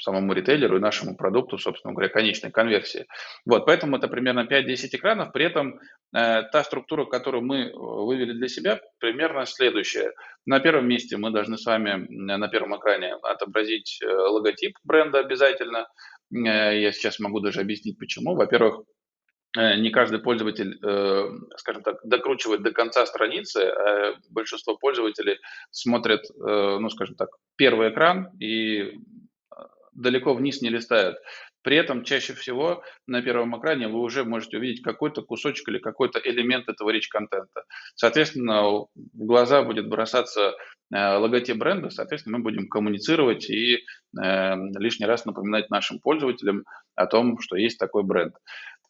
самому 0.00 0.32
ритейлеру 0.32 0.76
и 0.76 0.80
нашему 0.80 1.16
продукту, 1.16 1.58
собственно 1.58 1.92
говоря, 1.92 2.08
конечной 2.08 2.50
конверсии. 2.50 3.06
Вот, 3.44 3.66
поэтому 3.66 3.96
это 3.96 4.08
примерно 4.08 4.46
5-10 4.48 4.88
экранов. 4.92 5.32
При 5.32 5.44
этом 5.44 5.80
э, 6.14 6.42
та 6.52 6.64
структура, 6.64 7.04
которую 7.04 7.42
мы 7.42 7.72
вывели 7.74 8.32
для 8.32 8.48
себя, 8.48 8.80
примерно 8.98 9.44
следующая. 9.46 10.12
На 10.46 10.60
первом 10.60 10.88
месте 10.88 11.16
мы 11.16 11.30
должны 11.30 11.58
с 11.58 11.66
вами 11.66 12.06
на 12.08 12.48
первом 12.48 12.76
экране 12.76 13.14
отобразить 13.22 14.00
э, 14.02 14.06
логотип 14.06 14.76
бренда 14.84 15.18
обязательно. 15.18 15.88
Э, 16.32 16.80
я 16.80 16.92
сейчас 16.92 17.18
могу 17.18 17.40
даже 17.40 17.60
объяснить, 17.60 17.98
почему. 17.98 18.36
Во-первых, 18.36 18.84
Э, 18.84 18.97
не 19.56 19.90
каждый 19.90 20.20
пользователь, 20.20 20.78
э, 20.82 21.30
скажем 21.56 21.82
так, 21.82 21.96
докручивает 22.04 22.62
до 22.62 22.70
конца 22.70 23.06
страницы, 23.06 23.58
а 23.58 24.14
большинство 24.30 24.76
пользователей 24.76 25.38
смотрят, 25.70 26.22
э, 26.30 26.78
ну, 26.78 26.88
скажем 26.90 27.16
так, 27.16 27.30
первый 27.56 27.90
экран 27.90 28.30
и 28.38 28.92
далеко 29.94 30.34
вниз 30.34 30.60
не 30.60 30.68
листают. 30.68 31.16
При 31.62 31.76
этом 31.76 32.04
чаще 32.04 32.34
всего 32.34 32.82
на 33.06 33.20
первом 33.20 33.58
экране 33.58 33.88
вы 33.88 34.00
уже 34.00 34.24
можете 34.24 34.58
увидеть 34.58 34.82
какой-то 34.82 35.22
кусочек 35.22 35.68
или 35.68 35.78
какой-то 35.78 36.20
элемент 36.22 36.68
этого 36.68 36.90
речь-контента. 36.90 37.64
Соответственно, 37.96 38.62
в 38.62 38.88
глаза 39.14 39.62
будет 39.62 39.88
бросаться 39.88 40.54
логотип 40.90 41.56
бренда, 41.56 41.90
соответственно, 41.90 42.38
мы 42.38 42.44
будем 42.44 42.68
коммуницировать 42.68 43.50
и 43.50 43.84
лишний 44.14 45.04
раз 45.04 45.26
напоминать 45.26 45.68
нашим 45.68 45.98
пользователям 45.98 46.64
о 46.94 47.06
том, 47.06 47.38
что 47.40 47.56
есть 47.56 47.78
такой 47.78 48.04
бренд. 48.04 48.34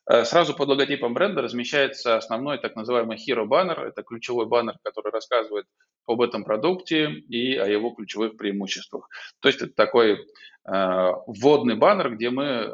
Э, 0.09 0.25
сразу 0.25 0.55
под 0.55 0.69
логотипом 0.69 1.13
бренда 1.13 1.43
размещается 1.43 2.17
основной 2.17 2.59
так 2.59 2.77
называемый 2.77 3.19
hero 3.19 3.45
баннер. 3.45 3.81
Это 3.81 4.03
ключевой 4.03 4.47
баннер, 4.47 4.77
который 4.83 5.13
рассказывает 5.13 5.67
об 6.07 6.23
этом 6.23 6.45
продукте 6.45 7.11
и 7.11 7.57
о 7.57 7.67
его 7.67 7.91
ключевых 7.91 8.37
преимуществах. 8.37 9.09
То 9.41 9.49
есть 9.49 9.61
это 9.61 9.75
такой 9.75 10.15
э, 10.15 11.13
вводный 11.27 11.77
баннер, 11.77 12.15
где 12.15 12.31
мы, 12.31 12.45
э, 12.45 12.71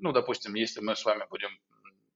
ну, 0.00 0.12
допустим, 0.12 0.54
если 0.54 0.80
мы 0.80 0.96
с 0.96 1.04
вами 1.04 1.24
будем 1.30 1.50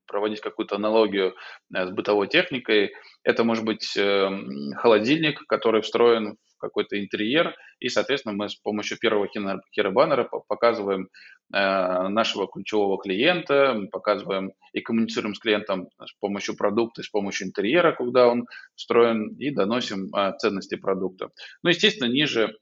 проводить 0.05 0.41
какую-то 0.41 0.75
аналогию 0.75 1.35
э, 1.73 1.87
с 1.87 1.91
бытовой 1.91 2.27
техникой, 2.27 2.93
это 3.23 3.45
может 3.45 3.63
быть 3.63 3.95
э, 3.95 4.29
холодильник, 4.75 5.47
который 5.47 5.81
встроен 5.81 6.37
какой-то 6.65 6.99
интерьер, 6.99 7.55
и, 7.79 7.89
соответственно, 7.89 8.35
мы 8.35 8.49
с 8.49 8.55
помощью 8.55 8.97
первого 8.97 9.27
хиробаннера 9.73 10.29
показываем 10.47 11.09
э, 11.53 12.07
нашего 12.09 12.47
ключевого 12.47 13.01
клиента, 13.01 13.87
показываем 13.91 14.51
и 14.73 14.81
коммуницируем 14.81 15.35
с 15.35 15.39
клиентом 15.39 15.89
с 16.03 16.13
помощью 16.19 16.57
продукта, 16.57 17.03
с 17.03 17.09
помощью 17.09 17.47
интерьера, 17.47 17.93
куда 17.93 18.27
он 18.27 18.45
встроен, 18.75 19.35
и 19.37 19.51
доносим 19.51 20.11
ценности 20.39 20.75
продукта. 20.75 21.29
Ну, 21.63 21.69
естественно, 21.69 22.09
ниже 22.11 22.55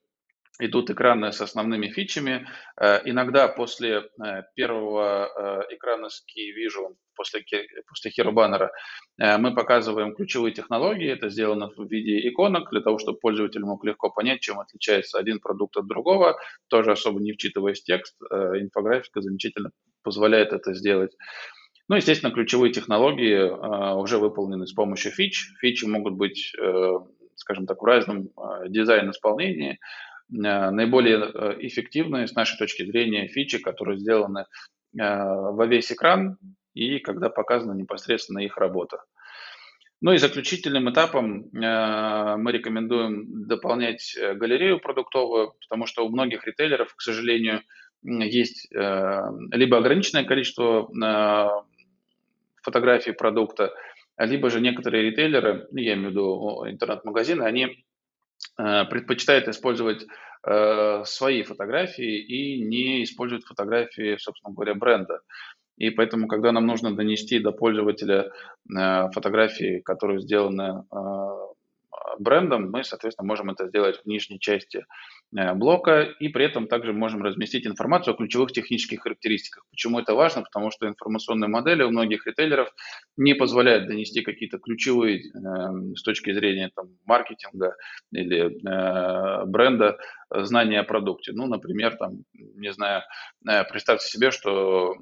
идут 0.59 0.89
экраны 0.89 1.31
с 1.31 1.41
основными 1.41 1.87
фичами. 1.87 2.47
Э, 2.79 3.01
иногда 3.05 3.47
после 3.47 4.09
э, 4.23 4.43
первого 4.55 5.27
э, 5.69 5.75
экрана 5.75 6.09
с 6.09 6.23
Key 6.23 6.51
Vision, 6.51 6.95
после, 7.15 7.43
после 7.87 8.11
Hero 8.11 8.31
Banner, 8.31 8.69
мы 9.37 9.53
показываем 9.53 10.15
ключевые 10.15 10.53
технологии. 10.53 11.07
Это 11.07 11.29
сделано 11.29 11.69
в 11.69 11.89
виде 11.89 12.27
иконок, 12.27 12.71
для 12.71 12.81
того, 12.81 12.97
чтобы 12.97 13.19
пользователь 13.19 13.61
мог 13.61 13.83
легко 13.83 14.09
понять, 14.09 14.41
чем 14.41 14.59
отличается 14.59 15.19
один 15.19 15.39
продукт 15.39 15.77
от 15.77 15.87
другого, 15.87 16.39
тоже 16.67 16.91
особо 16.91 17.19
не 17.19 17.31
вчитываясь 17.31 17.81
в 17.81 17.83
текст. 17.83 18.19
Инфографика 18.31 19.21
замечательно 19.21 19.69
позволяет 20.01 20.53
это 20.53 20.73
сделать. 20.73 21.15
Ну, 21.87 21.95
естественно, 21.97 22.33
ключевые 22.33 22.73
технологии 22.73 23.95
уже 24.01 24.17
выполнены 24.17 24.65
с 24.65 24.73
помощью 24.73 25.11
фич. 25.11 25.51
Фичи 25.61 25.85
могут 25.85 26.15
быть, 26.15 26.51
скажем 27.35 27.67
так, 27.67 27.79
в 27.79 27.85
разном 27.85 28.29
дизайн-исполнении. 28.67 29.77
Э, 30.33 30.71
наиболее 30.71 31.17
э, 31.17 31.57
эффективные 31.59 32.27
с 32.27 32.33
нашей 32.33 32.57
точки 32.57 32.83
зрения 32.83 33.27
фичи, 33.27 33.59
которые 33.59 33.99
сделаны 33.99 34.39
э, 34.39 34.45
во 34.97 35.65
весь 35.65 35.91
экран 35.91 36.37
и 36.73 36.99
когда 36.99 37.29
показана 37.29 37.73
непосредственно 37.73 38.39
их 38.39 38.57
работа. 38.57 39.03
Ну 40.01 40.11
и 40.11 40.17
заключительным 40.17 40.91
этапом 40.91 41.49
мы 41.53 42.51
рекомендуем 42.51 43.47
дополнять 43.47 44.17
галерею 44.35 44.79
продуктовую, 44.79 45.53
потому 45.61 45.85
что 45.85 46.05
у 46.05 46.09
многих 46.09 46.45
ритейлеров, 46.45 46.93
к 46.93 46.99
сожалению, 46.99 47.61
есть 48.01 48.67
либо 48.73 49.77
ограниченное 49.77 50.25
количество 50.25 51.63
фотографий 52.63 53.13
продукта, 53.13 53.73
либо 54.17 54.49
же 54.49 54.59
некоторые 54.59 55.03
ритейлеры, 55.03 55.69
я 55.71 55.93
имею 55.93 56.09
в 56.09 56.11
виду 56.11 56.65
интернет-магазины, 56.67 57.43
они 57.43 57.85
предпочитает 58.55 59.47
использовать 59.47 60.05
э, 60.45 61.03
свои 61.05 61.43
фотографии 61.43 62.19
и 62.19 62.63
не 62.63 63.03
использует 63.03 63.43
фотографии, 63.43 64.17
собственно 64.17 64.53
говоря, 64.53 64.75
бренда. 64.75 65.21
И 65.77 65.89
поэтому, 65.89 66.27
когда 66.27 66.51
нам 66.51 66.67
нужно 66.67 66.95
донести 66.95 67.39
до 67.39 67.51
пользователя 67.51 68.31
э, 68.69 69.09
фотографии, 69.11 69.79
которые 69.79 70.19
сделаны 70.19 70.83
брендом, 72.19 72.71
мы, 72.71 72.83
соответственно, 72.83 73.27
можем 73.27 73.49
это 73.49 73.67
сделать 73.67 74.01
в 74.01 74.05
нижней 74.05 74.39
части 74.39 74.85
Э, 75.35 75.53
блока, 75.53 76.01
и 76.01 76.27
при 76.27 76.45
этом 76.45 76.67
также 76.67 76.93
можем 76.93 77.23
разместить 77.23 77.65
информацию 77.65 78.13
о 78.13 78.17
ключевых 78.17 78.51
технических 78.51 79.01
характеристиках. 79.01 79.65
Почему 79.71 79.99
это 79.99 80.13
важно? 80.13 80.43
Потому 80.43 80.69
что 80.69 80.87
информационные 80.87 81.47
модели 81.47 81.81
у 81.83 81.89
многих 81.89 82.27
ритейлеров 82.27 82.69
не 83.17 83.33
позволяют 83.33 83.87
донести 83.87 84.21
какие-то 84.21 84.59
ключевые 84.59 85.21
э, 85.21 85.95
с 85.95 86.03
точки 86.03 86.33
зрения 86.33 86.69
там, 86.75 86.89
маркетинга 87.05 87.75
или 88.11 88.45
э, 88.45 89.45
бренда 89.45 89.97
знания 90.41 90.79
о 90.79 90.83
продукте. 90.83 91.31
Ну, 91.33 91.47
например, 91.47 91.95
там, 91.97 92.23
не 92.33 92.73
знаю, 92.73 93.03
э, 93.47 93.63
представьте 93.65 94.07
себе, 94.07 94.31
что 94.31 94.95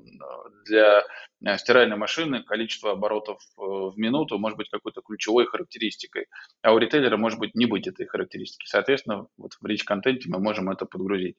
для 0.65 1.03
Э, 1.43 1.57
стиральной 1.57 1.97
машины 1.97 2.43
количество 2.43 2.91
оборотов 2.91 3.39
э, 3.57 3.61
в 3.61 3.93
минуту 3.97 4.37
может 4.37 4.57
быть 4.57 4.69
какой-то 4.69 5.01
ключевой 5.01 5.45
характеристикой, 5.47 6.27
а 6.61 6.73
у 6.73 6.77
ритейлера 6.77 7.17
может 7.17 7.39
быть 7.39 7.55
не 7.55 7.65
быть 7.65 7.87
этой 7.87 8.05
характеристики. 8.05 8.67
Соответственно, 8.67 9.27
вот 9.37 9.53
в 9.59 9.65
rich-контенте 9.65 10.25
мы 10.27 10.39
можем 10.39 10.69
это 10.69 10.85
подгрузить. 10.85 11.37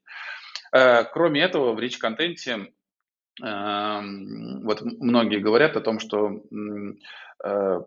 Э, 0.73 1.05
кроме 1.05 1.43
этого, 1.43 1.73
в 1.73 1.79
rich-контенте 1.79 2.51
эм, 2.51 2.69
вот 3.43 4.83
многие 4.83 5.41
говорят 5.41 5.77
о 5.77 5.81
том, 5.81 5.99
что 5.99 6.43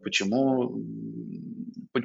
почему, 0.04 0.84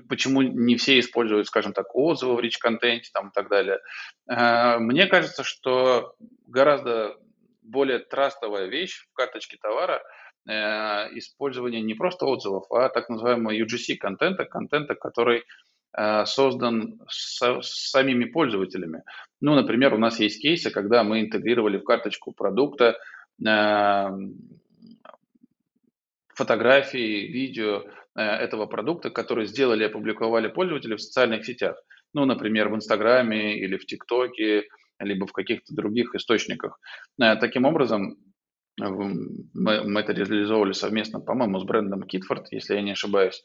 почему 0.09 0.43
не 0.43 0.77
все 0.77 1.01
используют, 1.01 1.49
скажем 1.49 1.73
так, 1.73 1.95
отзывы 1.97 2.37
в 2.37 2.39
rich-контенте 2.39 3.11
там, 3.13 3.29
и 3.29 3.33
так 3.35 3.49
далее. 3.49 3.81
Мне 4.29 5.07
кажется, 5.07 5.43
что 5.43 6.15
гораздо 6.47 7.17
более 7.71 8.01
трастовая 8.01 8.67
вещь 8.67 9.07
в 9.11 9.15
карточке 9.15 9.57
товара 9.61 10.03
э, 10.49 10.53
использование 11.19 11.81
не 11.81 11.95
просто 11.95 12.27
отзывов, 12.27 12.65
а 12.71 12.89
так 12.89 13.09
называемого 13.09 13.53
UGC 13.53 13.97
контента, 13.97 14.45
который 14.95 15.45
э, 15.97 16.25
создан 16.27 17.01
с, 17.09 17.41
с 17.63 17.91
самими 17.91 18.25
пользователями. 18.25 19.03
Ну, 19.41 19.55
например, 19.55 19.95
у 19.95 19.99
нас 19.99 20.19
есть 20.21 20.43
кейсы, 20.43 20.71
когда 20.71 21.05
мы 21.05 21.21
интегрировали 21.21 21.79
в 21.79 21.85
карточку 21.85 22.33
продукта 22.33 22.97
э, 22.97 22.97
фотографии, 26.41 27.27
видео 27.27 27.85
э, 28.17 28.23
этого 28.23 28.67
продукта, 28.67 29.11
которые 29.11 29.47
сделали 29.47 29.83
и 29.83 29.87
опубликовали 29.87 30.49
пользователи 30.49 30.95
в 30.95 31.03
социальных 31.03 31.45
сетях. 31.45 31.77
Ну, 32.15 32.25
например, 32.25 32.69
в 32.71 32.77
Инстаграме 32.77 33.59
или 33.59 33.77
в 33.77 33.85
ТикТоке, 33.85 34.65
либо 34.99 35.27
в 35.27 35.33
каких-то 35.33 35.75
других 35.75 36.15
источниках. 36.15 36.81
Э, 37.21 37.37
таким 37.37 37.67
образом, 37.67 38.17
мы, 38.81 39.85
мы 39.85 40.01
это 40.01 40.13
реализовывали 40.13 40.73
совместно, 40.73 41.21
по-моему, 41.21 41.59
с 41.59 41.65
брендом 41.65 42.03
Kitford, 42.03 42.47
если 42.51 42.75
я 42.75 42.83
не 42.83 42.93
ошибаюсь. 42.93 43.43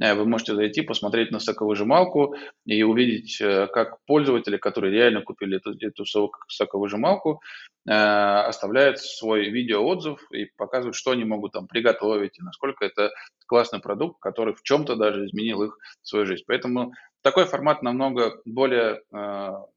Э, 0.00 0.14
вы 0.14 0.26
можете 0.26 0.54
зайти, 0.54 0.82
посмотреть 0.82 1.30
на 1.30 1.38
соковыжималку 1.38 2.34
и 2.66 2.82
увидеть, 2.82 3.40
э, 3.40 3.68
как 3.72 4.04
пользователи, 4.06 4.56
которые 4.56 4.92
реально 4.92 5.22
купили 5.22 5.56
эту, 5.56 5.74
эту 5.80 6.04
соковыжималку, 6.48 7.40
оставляют 7.86 8.98
свой 8.98 9.50
видеоотзыв 9.50 10.18
и 10.32 10.46
показывают, 10.56 10.96
что 10.96 11.10
они 11.10 11.24
могут 11.24 11.52
там 11.52 11.66
приготовить 11.66 12.38
и 12.38 12.42
насколько 12.42 12.82
это 12.86 13.10
классный 13.46 13.78
продукт, 13.78 14.22
который 14.22 14.54
в 14.54 14.62
чем-то 14.62 14.96
даже 14.96 15.26
изменил 15.26 15.62
их 15.64 15.76
свою 16.00 16.24
жизнь. 16.24 16.44
Поэтому 16.46 16.94
такой 17.24 17.46
формат 17.46 17.82
намного 17.82 18.40
более 18.44 19.02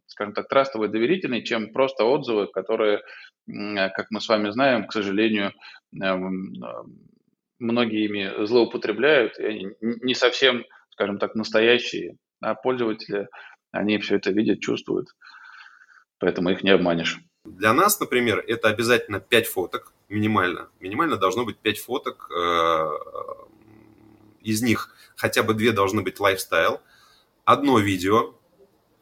скажем 0.08 0.34
так, 0.34 0.48
трастовый, 0.48 0.90
доверительный, 0.90 1.44
чем 1.44 1.72
просто 1.72 2.04
отзывы, 2.04 2.48
которые, 2.48 3.04
как 3.46 4.08
мы 4.10 4.20
с 4.20 4.28
вами 4.28 4.50
знаем, 4.50 4.88
к 4.88 4.94
сожалению, 4.94 5.54
эм, 6.02 6.54
многие 7.60 8.06
ими 8.06 8.46
злоупотребляют, 8.46 9.38
и 9.38 9.46
они 9.46 9.68
не 9.82 10.16
совсем, 10.16 10.66
скажем 10.92 11.20
так, 11.20 11.36
настоящие, 11.36 12.18
а 12.42 12.56
пользователи, 12.56 13.28
они 13.72 14.00
все 14.00 14.16
это 14.16 14.32
видят, 14.32 14.62
чувствуют, 14.62 15.10
поэтому 16.20 16.50
их 16.50 16.64
не 16.64 16.72
обманешь. 16.72 17.20
Для 17.44 17.74
нас, 17.74 18.00
например, 18.00 18.44
это 18.48 18.70
обязательно 18.70 19.20
5 19.20 19.48
фоток, 19.48 19.94
минимально. 20.10 20.70
Минимально 20.80 21.18
должно 21.18 21.46
быть 21.46 21.58
5 21.58 21.80
фоток, 21.80 22.30
э, 22.36 22.90
из 24.42 24.62
них 24.62 24.96
хотя 25.16 25.44
бы 25.44 25.54
2 25.54 25.74
должны 25.74 26.02
быть 26.02 26.20
лайфстайл, 26.20 26.82
одно 27.48 27.80
видео, 27.80 28.36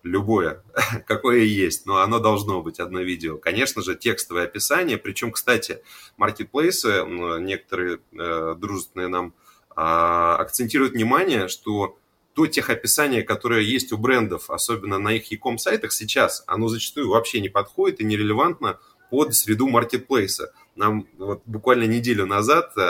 любое, 0.04 0.64
какое 1.08 1.40
есть, 1.40 1.88
но 1.88 1.98
оно 1.98 2.20
должно 2.20 2.62
быть 2.62 2.80
одно 2.80 3.02
видео. 3.02 3.40
Конечно 3.40 3.82
же, 3.82 3.96
текстовое 3.96 4.44
описание, 4.44 5.00
причем, 5.00 5.32
кстати, 5.32 5.82
маркетплейсы, 6.16 7.04
некоторые 7.40 8.00
э, 8.14 8.56
дружественные 8.56 9.08
нам 9.08 9.34
э, 9.72 9.74
акцентируют 9.76 10.94
внимание, 10.94 11.48
что 11.48 11.98
то 12.36 12.46
техописание, 12.46 13.24
которое 13.24 13.62
есть 13.62 13.92
у 13.92 13.98
брендов, 13.98 14.52
особенно 14.52 15.00
на 15.00 15.14
их 15.14 15.32
e-com 15.32 15.58
сайтах 15.58 15.92
сейчас, 15.92 16.44
оно 16.46 16.68
зачастую 16.68 17.10
вообще 17.10 17.42
не 17.42 17.50
подходит 17.50 18.00
и 18.00 18.06
нерелевантно 18.06 18.80
под 19.10 19.34
среду 19.34 19.68
маркетплейса. 19.68 20.54
Нам 20.76 21.08
вот 21.18 21.42
буквально 21.46 21.86
неделю 21.86 22.26
назад 22.26 22.74
э, 22.78 22.82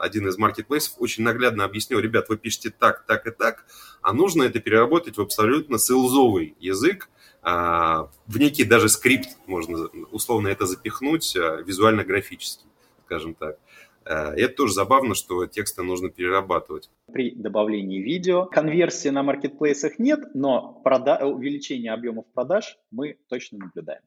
один 0.00 0.26
из 0.26 0.36
маркетплейсов 0.38 0.94
очень 0.98 1.22
наглядно 1.22 1.64
объяснил, 1.64 2.00
ребят, 2.00 2.28
вы 2.28 2.36
пишете 2.36 2.70
так, 2.70 3.04
так 3.06 3.26
и 3.26 3.30
так, 3.30 3.64
а 4.02 4.12
нужно 4.12 4.42
это 4.42 4.58
переработать 4.58 5.16
в 5.16 5.20
абсолютно 5.20 5.78
селзовый 5.78 6.56
язык, 6.58 7.08
а, 7.42 8.10
в 8.26 8.38
некий 8.38 8.64
даже 8.64 8.88
скрипт 8.88 9.28
можно 9.46 9.88
условно 10.10 10.48
это 10.48 10.66
запихнуть 10.66 11.36
а, 11.36 11.62
визуально-графически, 11.62 12.66
скажем 13.06 13.34
так. 13.34 13.58
Это 14.02 14.54
тоже 14.54 14.72
забавно, 14.72 15.14
что 15.14 15.46
тексты 15.46 15.82
нужно 15.82 16.08
перерабатывать. 16.08 16.90
При 17.12 17.32
добавлении 17.32 18.00
видео 18.00 18.46
конверсии 18.46 19.10
на 19.10 19.22
маркетплейсах 19.22 19.98
нет, 19.98 20.34
но 20.34 20.80
прода- 20.82 21.22
увеличение 21.24 21.92
объемов 21.92 22.24
продаж 22.32 22.78
мы 22.90 23.18
точно 23.28 23.58
наблюдаем. 23.58 24.00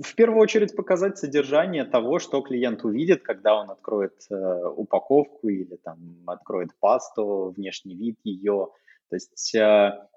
В 0.00 0.14
первую 0.14 0.40
очередь 0.40 0.76
показать 0.76 1.18
содержание 1.18 1.84
того, 1.84 2.18
что 2.18 2.40
клиент 2.40 2.84
увидит, 2.84 3.22
когда 3.22 3.54
он 3.60 3.70
откроет 3.70 4.14
э, 4.30 4.64
упаковку 4.76 5.48
или 5.48 5.76
там 5.76 5.98
откроет 6.26 6.70
пасту, 6.80 7.52
внешний 7.56 7.94
вид 7.94 8.18
ее, 8.24 8.68
то 9.12 9.16
есть 9.16 9.54
э, 9.54 10.08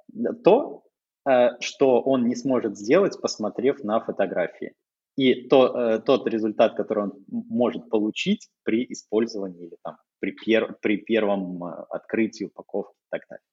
то, 0.45 0.83
э, 1.29 1.59
что 1.59 2.01
он 2.01 2.27
не 2.27 2.35
сможет 2.35 2.77
сделать, 2.77 3.19
посмотрев 3.19 3.83
на 3.83 3.99
фотографии. 3.99 4.73
И 5.17 5.47
то, 5.49 5.77
э, 5.77 5.99
тот 5.99 6.25
результат, 6.27 6.75
который 6.75 7.05
он 7.05 7.25
может 7.27 7.89
получить 7.89 8.47
при 8.63 8.85
использовании 8.89 9.67
или 9.67 9.77
там, 9.83 9.97
при, 10.19 10.31
пер, 10.31 10.77
при 10.81 10.95
первом 10.95 11.61
открытии 11.63 12.45
упаковки 12.45 12.95
и 12.95 13.07
так 13.09 13.21
далее. 13.29 13.43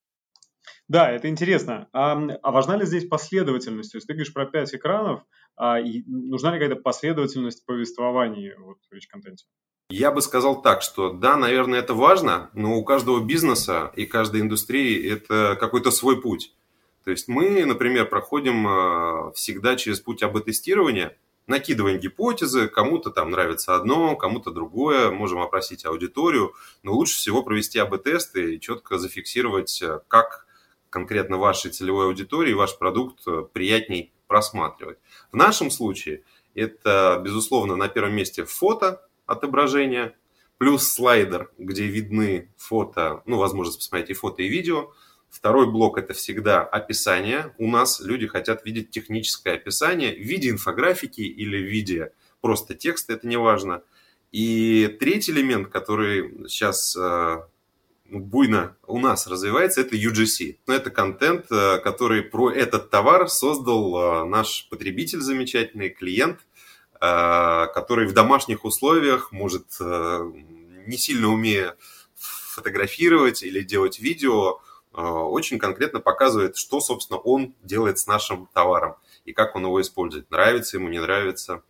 Да, 0.88 1.10
это 1.10 1.28
интересно. 1.28 1.88
А, 1.92 2.12
а 2.42 2.50
важна 2.50 2.76
ли 2.76 2.84
здесь 2.84 3.08
последовательность? 3.08 3.92
То 3.92 3.96
есть 3.96 4.06
ты 4.06 4.14
говоришь 4.14 4.32
про 4.32 4.46
пять 4.46 4.74
экранов, 4.74 5.22
а 5.56 5.80
и 5.80 6.02
нужна 6.06 6.52
ли 6.52 6.58
какая-то 6.58 6.80
последовательность 6.80 7.64
повествования 7.64 8.56
вот, 8.58 8.78
в 8.90 8.92
речь-контенте? 8.92 9.46
Я 9.88 10.10
бы 10.10 10.22
сказал 10.22 10.62
так, 10.62 10.82
что 10.82 11.12
да, 11.12 11.36
наверное, 11.36 11.80
это 11.80 11.94
важно, 11.94 12.50
но 12.54 12.76
у 12.76 12.84
каждого 12.84 13.22
бизнеса 13.22 13.92
и 13.94 14.06
каждой 14.06 14.40
индустрии 14.40 15.10
это 15.10 15.56
какой-то 15.60 15.90
свой 15.90 16.20
путь. 16.20 16.54
То 17.04 17.10
есть 17.10 17.28
мы, 17.28 17.64
например, 17.64 18.08
проходим 18.08 18.66
а, 18.66 19.32
всегда 19.32 19.76
через 19.76 20.00
путь 20.00 20.22
АБ-тестирования, 20.22 21.16
накидываем 21.46 21.98
гипотезы, 21.98 22.68
кому-то 22.68 23.10
там 23.10 23.30
нравится 23.30 23.74
одно, 23.74 24.16
кому-то 24.16 24.50
другое, 24.50 25.10
можем 25.10 25.40
опросить 25.40 25.84
аудиторию, 25.84 26.54
но 26.82 26.92
лучше 26.92 27.16
всего 27.16 27.42
провести 27.42 27.78
АБ-тесты 27.78 28.54
и 28.54 28.60
четко 28.60 28.98
зафиксировать, 28.98 29.82
как 30.08 30.46
конкретно 30.92 31.38
вашей 31.38 31.70
целевой 31.70 32.06
аудитории 32.06 32.52
ваш 32.52 32.78
продукт 32.78 33.26
э, 33.26 33.44
приятней 33.52 34.12
просматривать. 34.28 34.98
В 35.32 35.36
нашем 35.36 35.70
случае 35.70 36.22
это, 36.54 37.20
безусловно, 37.24 37.76
на 37.76 37.88
первом 37.88 38.14
месте 38.14 38.44
фото 38.44 39.04
отображения, 39.26 40.14
плюс 40.58 40.86
слайдер, 40.86 41.50
где 41.56 41.86
видны 41.86 42.52
фото, 42.56 43.22
ну, 43.24 43.38
возможность 43.38 43.78
посмотреть 43.78 44.10
и 44.10 44.14
фото, 44.14 44.42
и 44.42 44.48
видео. 44.48 44.92
Второй 45.30 45.66
блок– 45.66 45.96
это 45.98 46.12
всегда 46.12 46.62
описание. 46.62 47.54
У 47.56 47.66
нас 47.66 48.00
люди 48.00 48.26
хотят 48.26 48.66
видеть 48.66 48.90
техническое 48.90 49.54
описание 49.54 50.14
в 50.14 50.20
виде 50.20 50.50
инфографики 50.50 51.22
или 51.22 51.56
в 51.56 51.70
виде 51.70 52.12
просто 52.42 52.74
текста, 52.74 53.14
это 53.14 53.26
не 53.26 53.38
важно. 53.38 53.82
И 54.30 54.94
третий 55.00 55.32
элемент, 55.32 55.68
который 55.68 56.48
сейчас 56.48 56.94
э, 56.96 57.42
буйно 58.20 58.76
у 58.86 58.98
нас 58.98 59.26
развивается, 59.26 59.80
это 59.80 59.96
UGC. 59.96 60.58
Это 60.66 60.90
контент, 60.90 61.46
э, 61.50 61.78
который 61.78 62.22
про 62.22 62.50
этот 62.50 62.90
товар 62.90 63.28
создал 63.28 63.96
э, 63.96 64.24
наш 64.24 64.68
потребитель 64.68 65.20
замечательный, 65.20 65.88
клиент, 65.88 66.40
э, 67.00 67.66
который 67.74 68.06
в 68.06 68.12
домашних 68.12 68.64
условиях 68.64 69.32
может, 69.32 69.78
не 69.80 70.98
сильно 70.98 71.28
умея 71.28 71.76
фотографировать 72.14 73.42
или 73.42 73.60
делать 73.60 73.98
видео, 73.98 74.60
очень 74.92 75.58
конкретно 75.58 76.00
показывает, 76.00 76.58
что, 76.58 76.80
собственно, 76.80 77.18
он 77.18 77.54
делает 77.62 77.98
с 77.98 78.06
нашим 78.06 78.46
товаром 78.52 78.96
и 79.24 79.32
как 79.32 79.56
он 79.56 79.64
его 79.64 79.80
использует. 79.80 80.30
Нравится 80.30 80.76
ему, 80.76 80.88
не 80.88 81.00
нравится. 81.00 81.62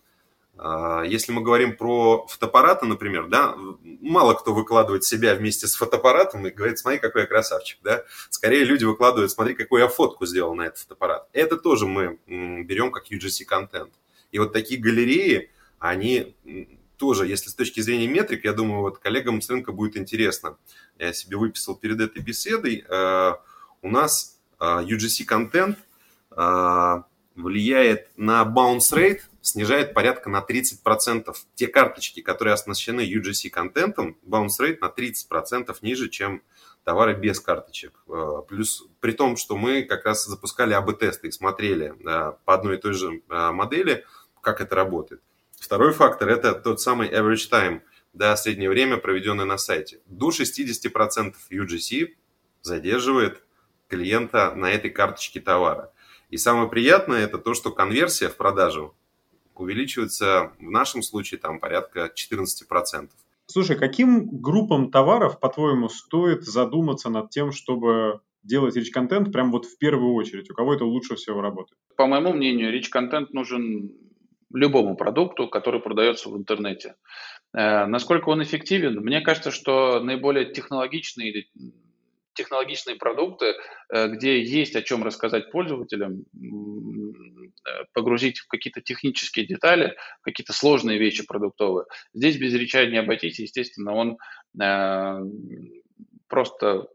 А, 0.59 1.03
если 1.03 1.33
мы 1.33 1.43
говорим 1.43 1.77
про 1.77 2.27
фотоаппараты, 2.29 2.87
например, 2.87 3.29
да, 3.29 3.55
мало 3.83 4.35
кто 4.35 4.53
выкладывает 4.53 5.05
себя 5.05 5.35
вместе 5.35 5.67
с 5.67 5.75
фотоаппаратом 5.75 6.47
и 6.47 6.51
говорит, 6.51 6.79
смотри, 6.79 6.99
какой 6.99 7.23
я 7.23 7.27
красавчик, 7.27 7.79
да. 7.83 8.05
Скорее 8.31 8.65
люди 8.65 8.85
выкладывают, 8.85 9.31
смотри, 9.31 9.55
какую 9.55 9.83
я 9.83 9.89
фотку 9.89 10.27
сделал 10.27 10.55
на 10.55 10.63
этот 10.63 10.79
фотоаппарат. 10.81 11.29
Это 11.33 11.57
тоже 11.57 11.87
мы 11.87 12.19
берем 12.27 12.93
как 12.93 13.11
UGC-контент. 13.11 13.93
И 14.31 14.39
вот 14.39 14.53
такие 14.53 14.81
галереи, 14.81 15.51
они 15.79 16.37
тоже, 16.97 17.27
если 17.27 17.51
с 17.51 17.55
точки 17.55 17.81
зрения 17.81 18.07
метрик, 18.07 18.45
я 18.45 18.53
думаю, 18.53 18.83
вот 18.83 18.99
коллегам 18.99 19.43
с 19.43 19.51
рынка 19.51 19.73
будет 19.73 19.97
интересно. 19.97 20.57
Я 20.99 21.13
себе 21.13 21.37
выписал 21.37 21.75
перед 21.75 22.01
этой 22.01 22.23
беседой. 22.23 22.85
Э, 22.89 23.35
у 23.83 23.89
нас 23.89 24.39
э, 24.61 24.65
UGC-контент 24.65 25.79
влияет 27.35 28.09
на 28.17 28.43
bounce 28.45 28.93
rate, 28.93 29.21
снижает 29.43 29.93
порядка 29.93 30.31
на 30.31 30.39
30%. 30.41 31.35
Те 31.55 31.67
карточки, 31.67 32.23
которые 32.23 32.55
оснащены 32.55 33.01
UGC-контентом, 33.01 34.17
bounce 34.25 34.61
rate 34.61 34.79
на 34.81 34.87
30% 34.87 35.77
ниже, 35.83 36.09
чем 36.09 36.43
товары 36.85 37.15
без 37.15 37.41
карточек. 37.41 37.93
Э, 38.09 38.43
плюс 38.49 38.87
при 39.01 39.13
том, 39.13 39.37
что 39.37 39.57
мы 39.57 39.83
как 39.83 40.07
раз 40.07 40.25
запускали 40.25 40.73
АБ-тесты 40.73 41.29
и 41.29 41.33
смотрели 41.33 41.93
э, 41.93 42.33
по 42.45 42.55
одной 42.55 42.77
и 42.77 42.81
той 42.81 42.95
же 42.95 43.23
э, 43.29 43.51
модели, 43.51 44.05
как 44.41 44.61
это 44.61 44.75
работает. 44.75 45.21
Второй 45.61 45.93
фактор– 45.93 46.29
это 46.31 46.55
тот 46.55 46.81
самый 46.81 47.09
average 47.09 47.51
time, 47.51 47.83
да, 48.13 48.37
среднее 48.37 48.69
время, 48.69 48.97
проведенное 48.97 49.45
на 49.45 49.59
сайте. 49.59 50.01
До 50.07 50.31
60% 50.31 51.35
UGC 51.51 52.15
задерживает 52.63 53.43
клиента 53.89 54.55
на 54.55 54.73
этой 54.73 54.91
карточке 54.91 55.41
товара. 55.41 55.93
И 56.31 56.37
самое 56.37 56.69
приятное 56.69 57.25
это 57.25 57.39
то, 57.39 57.55
что 57.55 57.71
конверсия 57.71 58.29
в 58.29 58.37
продажу 58.37 58.97
увеличивается 59.63 60.53
в 60.59 60.71
нашем 60.71 61.03
случае 61.03 61.41
там 61.41 61.61
порядка 61.61 62.13
14%. 62.15 63.09
Слушай, 63.47 63.77
каким 63.77 64.29
группам 64.41 64.91
товаров, 64.91 65.41
по-твоему, 65.41 65.89
стоит 65.89 66.45
задуматься 66.45 67.11
над 67.11 67.31
тем, 67.31 67.53
чтобы 67.53 68.21
делать 68.43 68.77
рич-контент 68.77 69.33
прям 69.33 69.51
вот 69.51 69.67
в 69.67 69.79
первую 69.79 70.15
очередь? 70.15 70.51
У 70.51 70.55
кого 70.55 70.75
это 70.75 70.85
лучше 70.85 71.17
всего 71.17 71.41
работает? 71.41 71.79
По 71.97 72.07
моему 72.07 72.33
мнению, 72.33 72.73
рич-контент 72.73 73.33
нужен 73.33 73.93
любому 74.53 74.97
продукту, 74.97 75.49
который 75.49 75.81
продается 75.81 76.29
в 76.29 76.37
интернете. 76.37 76.97
Э, 77.55 77.87
насколько 77.87 78.29
он 78.29 78.43
эффективен? 78.43 79.01
Мне 79.01 79.21
кажется, 79.21 79.51
что 79.51 80.01
наиболее 80.01 80.53
технологичный 80.53 81.49
технологичные 82.35 82.97
продукты, 82.97 83.55
э, 83.93 84.09
где 84.09 84.43
есть 84.43 84.77
о 84.77 84.83
чем 84.83 85.03
рассказать 85.03 85.51
пользователям, 85.51 86.25
э, 86.35 87.85
погрузить 87.93 88.39
в 88.39 88.49
какие-то 88.49 88.81
технические 88.81 89.47
детали, 89.47 89.97
какие-то 90.23 90.53
сложные 90.53 90.99
вещи 90.99 91.27
продуктовые. 91.27 91.87
Здесь 92.15 92.37
без 92.37 92.55
реча 92.55 92.85
не 92.87 92.99
обойтись, 92.99 93.39
естественно, 93.39 93.95
он 93.95 94.19
э, 94.61 95.21
просто 96.29 96.89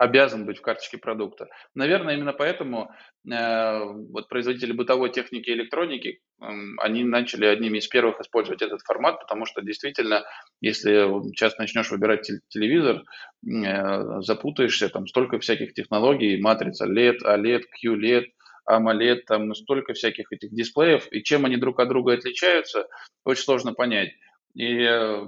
обязан 0.00 0.46
быть 0.46 0.56
в 0.56 0.62
карточке 0.62 0.96
продукта. 0.96 1.48
Наверное, 1.74 2.14
именно 2.14 2.32
поэтому 2.32 2.90
э, 3.30 3.80
вот 3.84 4.28
производители 4.28 4.72
бытовой 4.72 5.12
техники 5.12 5.50
и 5.50 5.52
электроники, 5.52 6.20
э, 6.40 6.46
они 6.78 7.04
начали 7.04 7.44
одними 7.44 7.76
из 7.76 7.86
первых 7.86 8.18
использовать 8.18 8.62
этот 8.62 8.80
формат, 8.80 9.20
потому 9.20 9.44
что 9.44 9.60
действительно, 9.60 10.24
если 10.62 11.06
сейчас 11.32 11.58
начнешь 11.58 11.90
выбирать 11.90 12.26
телевизор, 12.48 13.02
э, 13.46 14.22
запутаешься, 14.22 14.88
там 14.88 15.06
столько 15.06 15.38
всяких 15.38 15.74
технологий, 15.74 16.40
матрица 16.40 16.86
LED, 16.86 17.18
OLED, 17.22 17.64
QLED, 17.84 18.24
AMOLED, 18.70 19.20
там 19.26 19.54
столько 19.54 19.92
всяких 19.92 20.32
этих 20.32 20.50
дисплеев, 20.50 21.08
и 21.10 21.22
чем 21.22 21.44
они 21.44 21.58
друг 21.58 21.78
от 21.78 21.88
друга 21.88 22.14
отличаются, 22.14 22.86
очень 23.26 23.42
сложно 23.42 23.74
понять. 23.74 24.12
И 24.54 24.82
э, 24.82 25.26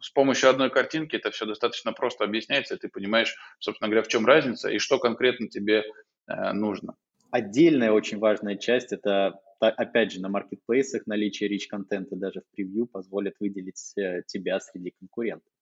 с 0.00 0.10
помощью 0.10 0.50
одной 0.50 0.70
картинки 0.70 1.16
это 1.16 1.30
все 1.30 1.46
достаточно 1.46 1.92
просто 1.92 2.24
объясняется, 2.24 2.74
и 2.74 2.78
ты 2.78 2.88
понимаешь, 2.88 3.36
собственно 3.58 3.88
говоря, 3.88 4.02
в 4.02 4.08
чем 4.08 4.26
разница 4.26 4.68
и 4.70 4.78
что 4.78 4.98
конкретно 4.98 5.48
тебе 5.48 5.84
э, 6.26 6.52
нужно. 6.52 6.96
Отдельная 7.30 7.92
очень 7.92 8.18
важная 8.18 8.56
часть– 8.56 8.92
это, 8.92 9.40
опять 9.60 10.12
же, 10.12 10.20
на 10.20 10.28
маркетплейсах 10.28 11.06
наличие 11.06 11.48
рич-контента 11.48 12.16
даже 12.16 12.40
в 12.40 12.54
превью 12.54 12.86
позволит 12.86 13.34
выделить 13.40 13.92
э, 13.96 14.22
тебя 14.26 14.60
среди 14.60 14.92
конкурентов. 14.98 15.52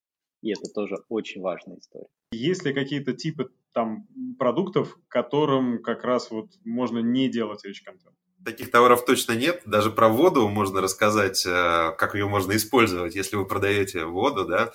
И 0.43 0.51
это 0.53 0.71
тоже 0.75 0.97
очень 1.09 1.41
важная 1.41 1.79
история. 1.79 2.07
Есть 2.33 2.65
ли 2.67 2.75
какие-то 2.75 3.15
типы 3.15 3.51
там 3.73 4.07
продуктов, 4.39 4.99
которым 5.09 5.83
как 5.83 6.05
раз 6.05 6.31
вот 6.31 6.51
можно 6.65 6.99
не 6.99 7.29
делать 7.29 7.65
рич-контент? 7.65 8.15
Таких 8.45 8.71
товаров 8.71 9.05
точно 9.07 9.33
нет. 9.33 9.63
Даже 9.65 9.91
про 9.91 10.09
воду 10.09 10.49
можно 10.49 10.83
рассказать, 10.83 11.47
э, 11.47 11.93
как 11.97 12.15
ее 12.15 12.29
можно 12.29 12.55
использовать. 12.55 13.15
Если 13.15 13.37
вы 13.37 13.47
продаете 13.47 14.05
воду, 14.05 14.45
да, 14.45 14.73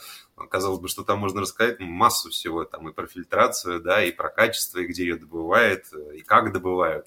казалось 0.49 0.79
бы, 0.79 0.87
что 0.87 1.03
там 1.03 1.19
можно 1.19 1.41
рассказать 1.41 1.79
массу 1.79 2.31
всего. 2.31 2.65
Там 2.65 2.89
и 2.89 2.93
про 2.93 3.05
фильтрацию, 3.05 3.79
да, 3.79 4.03
и 4.03 4.11
про 4.11 4.29
качество, 4.29 4.79
и 4.79 4.87
где 4.87 5.03
ее 5.03 5.17
добывают, 5.17 5.85
э, 5.93 6.17
и 6.17 6.21
как 6.21 6.51
добывают. 6.51 7.05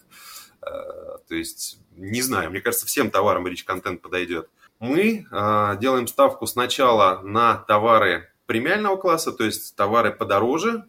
Э, 0.60 1.18
то 1.26 1.34
есть, 1.34 1.80
не 1.96 2.22
знаю, 2.22 2.50
мне 2.50 2.60
кажется, 2.60 2.86
всем 2.86 3.10
товарам 3.10 3.46
Rich 3.46 3.66
Content 3.66 3.98
подойдет. 3.98 4.48
Мы 4.78 5.26
делаем 5.78 6.08
ставку 6.08 6.48
сначала 6.48 7.20
на 7.22 7.56
товары 7.56 8.32
премиального 8.46 8.96
класса, 8.96 9.30
то 9.30 9.44
есть 9.44 9.76
товары 9.76 10.10
подороже, 10.10 10.86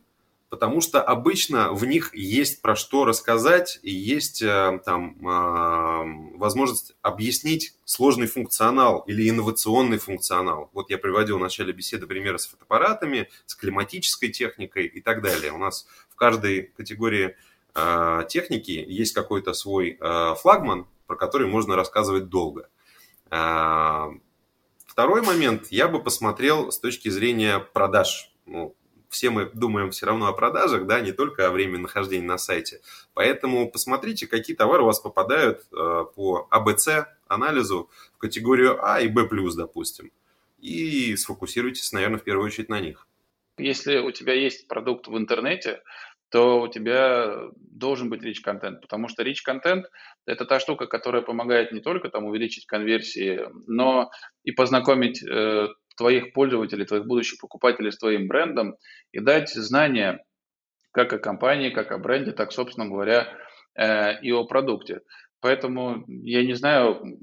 потому 0.54 0.82
что 0.82 1.02
обычно 1.02 1.74
в 1.74 1.84
них 1.84 2.14
есть 2.14 2.62
про 2.62 2.76
что 2.76 3.06
рассказать 3.06 3.80
и 3.82 3.90
есть 3.90 4.44
э, 4.44 4.80
там 4.86 5.18
э, 5.20 6.38
возможность 6.38 6.94
объяснить 7.02 7.76
сложный 7.86 8.28
функционал 8.28 9.00
или 9.08 9.28
инновационный 9.28 9.98
функционал. 9.98 10.70
Вот 10.74 10.92
я 10.92 11.00
приводил 11.00 11.40
в 11.40 11.42
начале 11.42 11.74
беседы 11.74 12.06
примеры 12.06 12.38
с 12.38 12.46
фотоаппаратами, 12.46 13.32
с 13.48 13.56
климатической 13.56 14.30
техникой 14.30 14.86
и 14.86 15.02
так 15.02 15.24
далее. 15.24 15.52
У 15.54 15.58
нас 15.58 15.88
в 16.08 16.16
каждой 16.16 16.72
категории 16.78 17.36
э, 17.74 18.24
техники 18.30 18.86
есть 18.88 19.16
какой-то 19.16 19.54
свой 19.54 19.98
флагман, 20.40 20.86
про 21.08 21.16
который 21.16 21.48
можно 21.48 21.76
рассказывать 21.76 22.30
долго. 22.30 22.70
Второй 23.26 25.24
момент 25.24 25.70
я 25.72 25.88
бы 25.88 26.00
посмотрел 26.00 26.72
с 26.72 26.78
точки 26.78 27.10
зрения 27.10 27.58
продаж. 27.58 28.32
Ну, 28.46 28.76
все 29.14 29.30
мы 29.30 29.50
думаем 29.54 29.92
все 29.92 30.06
равно 30.06 30.28
о 30.28 30.34
продажах, 30.34 30.86
да, 30.86 31.00
не 31.00 31.12
только 31.12 31.48
о 31.48 31.52
времени 31.52 31.82
нахождения 31.82 32.26
на 32.26 32.38
сайте. 32.38 32.82
Поэтому 33.14 33.72
посмотрите, 33.72 34.28
какие 34.28 34.56
товары 34.56 34.84
у 34.84 34.88
вас 34.88 35.00
попадают 35.00 35.62
э, 35.72 36.06
по 36.16 36.48
АБЦ 36.50 37.08
анализу 37.28 37.90
в 38.16 38.18
категорию 38.18 38.84
А 38.86 39.00
и 39.00 39.08
Б+, 39.08 39.28
допустим. 39.56 40.12
И 40.60 41.16
сфокусируйтесь, 41.16 41.92
наверное, 41.92 42.20
в 42.20 42.24
первую 42.24 42.48
очередь 42.48 42.70
на 42.70 42.80
них. 42.80 43.08
Если 43.58 43.98
у 43.98 44.12
тебя 44.12 44.34
есть 44.34 44.68
продукт 44.68 45.08
в 45.08 45.18
интернете, 45.18 45.82
то 46.34 46.62
у 46.62 46.68
тебя 46.68 47.52
должен 47.56 48.10
быть 48.10 48.24
rich 48.24 48.42
контент, 48.44 48.82
потому 48.82 49.08
что 49.08 49.22
rich 49.22 49.44
контент– 49.44 49.86
это 50.26 50.46
та 50.46 50.60
штука, 50.60 50.88
которая 50.88 51.22
помогает 51.22 51.72
не 51.72 51.80
только 51.80 52.10
там 52.10 52.26
увеличить 52.26 52.66
конверсии, 52.66 53.42
но 53.68 54.10
и 54.44 54.52
познакомить 54.52 55.22
э, 55.24 55.68
твоих 55.96 56.34
пользователей, 56.34 56.86
твоих 56.86 57.06
будущих 57.06 57.40
покупателей 57.40 57.92
с 57.92 57.98
твоим 57.98 58.28
брендом 58.28 58.76
и 59.12 59.20
дать 59.20 59.50
знания 59.50 60.24
как 60.92 61.12
о 61.14 61.20
компании, 61.20 61.70
как 61.70 61.92
о 61.92 61.98
бренде, 61.98 62.32
так, 62.32 62.52
собственно 62.52 62.88
говоря, 62.88 63.28
э, 63.76 64.22
и 64.22 64.32
о 64.32 64.46
продукте. 64.46 65.02
Поэтому 65.42 66.06
я 66.08 66.46
не 66.46 66.54
знаю, 66.54 67.18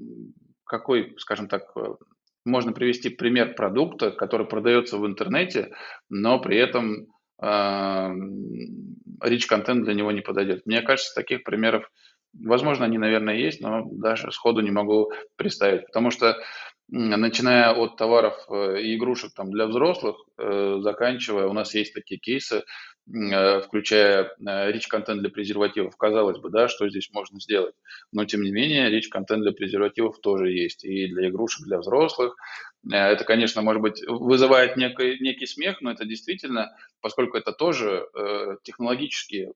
какой, 0.65 1.15
скажем 1.17 1.47
так, 1.47 1.73
можно 2.45 2.73
привести 2.73 3.09
пример 3.09 3.55
продукта, 3.55 4.11
который 4.11 4.47
продается 4.47 4.97
в 4.97 5.05
интернете, 5.05 5.71
но 6.09 6.39
при 6.39 6.57
этом 6.57 7.07
rich 9.21 9.47
контент 9.47 9.83
для 9.83 9.93
него 9.95 10.11
не 10.11 10.21
подойдет. 10.21 10.65
Мне 10.65 10.81
кажется, 10.81 11.15
таких 11.15 11.43
примеров, 11.43 11.89
возможно, 12.33 12.85
они, 12.85 12.99
наверное, 12.99 13.35
есть, 13.35 13.61
но 13.61 13.83
даже 13.91 14.31
сходу 14.31 14.61
не 14.61 14.71
могу 14.71 15.11
представить, 15.35 15.87
потому 15.87 16.11
что 16.11 16.37
начиная 16.91 17.71
от 17.73 17.95
товаров 17.95 18.35
э, 18.49 18.81
и 18.81 18.95
игрушек 18.95 19.33
там, 19.33 19.49
для 19.49 19.65
взрослых, 19.65 20.17
э, 20.37 20.79
заканчивая, 20.81 21.47
у 21.47 21.53
нас 21.53 21.73
есть 21.73 21.93
такие 21.93 22.19
кейсы, 22.19 22.63
Э, 23.13 23.61
включая 23.61 24.35
rich 24.39 24.85
э, 24.85 24.89
контент 24.89 25.21
для 25.21 25.29
презервативов. 25.29 25.97
Казалось 25.97 26.37
бы, 26.37 26.49
да, 26.49 26.67
что 26.67 26.87
здесь 26.87 27.09
можно 27.11 27.41
сделать. 27.41 27.75
Но, 28.11 28.25
тем 28.25 28.41
не 28.41 28.51
менее, 28.51 28.95
rich 28.95 29.09
контент 29.09 29.41
для 29.41 29.51
презервативов 29.51 30.19
тоже 30.21 30.51
есть. 30.51 30.85
И 30.85 31.07
для 31.07 31.29
игрушек, 31.29 31.65
для 31.65 31.79
взрослых. 31.79 32.35
Это, 32.89 33.23
конечно, 33.25 33.61
может 33.61 33.81
быть, 33.81 34.01
вызывает 34.07 34.77
некий, 34.77 35.17
некий 35.19 35.45
смех, 35.45 35.81
но 35.81 35.91
это 35.91 36.05
действительно, 36.05 36.75
поскольку 36.99 37.37
это 37.37 37.51
тоже 37.51 38.07
технологические, 38.63 39.53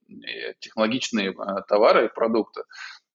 технологичные 0.60 1.34
товары 1.68 2.06
и 2.06 2.14
продукты, 2.14 2.66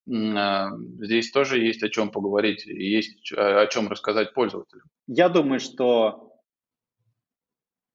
здесь 0.05 1.31
тоже 1.31 1.59
есть 1.59 1.83
о 1.83 1.89
чем 1.89 2.11
поговорить, 2.11 2.65
есть 2.65 3.31
о 3.33 3.67
чем 3.67 3.87
рассказать 3.87 4.33
пользователям. 4.33 4.87
Я 5.07 5.29
думаю, 5.29 5.59
что 5.59 6.31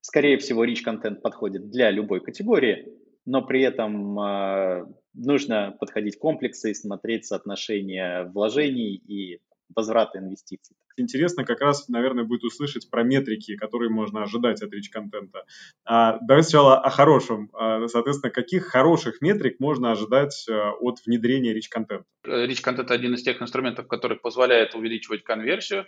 Скорее 0.07 0.39
всего, 0.39 0.65
rich 0.65 0.83
контент 0.83 1.21
подходит 1.21 1.69
для 1.69 1.91
любой 1.91 2.21
категории, 2.21 2.87
но 3.25 3.43
при 3.43 3.61
этом 3.63 4.17
э, 4.21 4.87
нужно 5.15 5.77
подходить 5.81 6.17
комплексы 6.17 6.71
и 6.71 6.75
смотреть 6.75 7.27
соотношение 7.27 8.31
вложений 8.33 9.03
и 9.05 9.41
возврата 9.75 10.21
инвестиций. 10.21 10.77
Интересно 10.97 11.45
как 11.45 11.61
раз, 11.61 11.89
наверное, 11.89 12.25
будет 12.25 12.45
услышать 12.45 12.91
про 12.91 13.03
метрики, 13.03 13.57
которые 13.57 13.91
можно 13.91 14.23
ожидать 14.23 14.63
от 14.63 14.73
рич-контента. 14.73 15.45
А, 15.85 16.19
давай 16.21 16.43
сначала 16.43 16.81
о 16.81 16.91
хорошем. 16.91 17.51
А, 17.53 17.87
соответственно, 17.89 18.31
каких 18.31 18.67
хороших 18.67 19.21
метрик 19.21 19.61
можно 19.61 19.93
ожидать 19.93 20.47
а, 20.49 20.73
от 20.73 21.05
внедрения 21.05 21.53
рич-контента? 21.53 22.07
Рич-контент– 22.25 22.91
один 22.93 23.15
из 23.15 23.23
тех 23.23 23.41
инструментов, 23.43 23.87
который 23.89 24.17
позволяет 24.17 24.75
увеличивать 24.75 25.23
конверсию. 25.23 25.87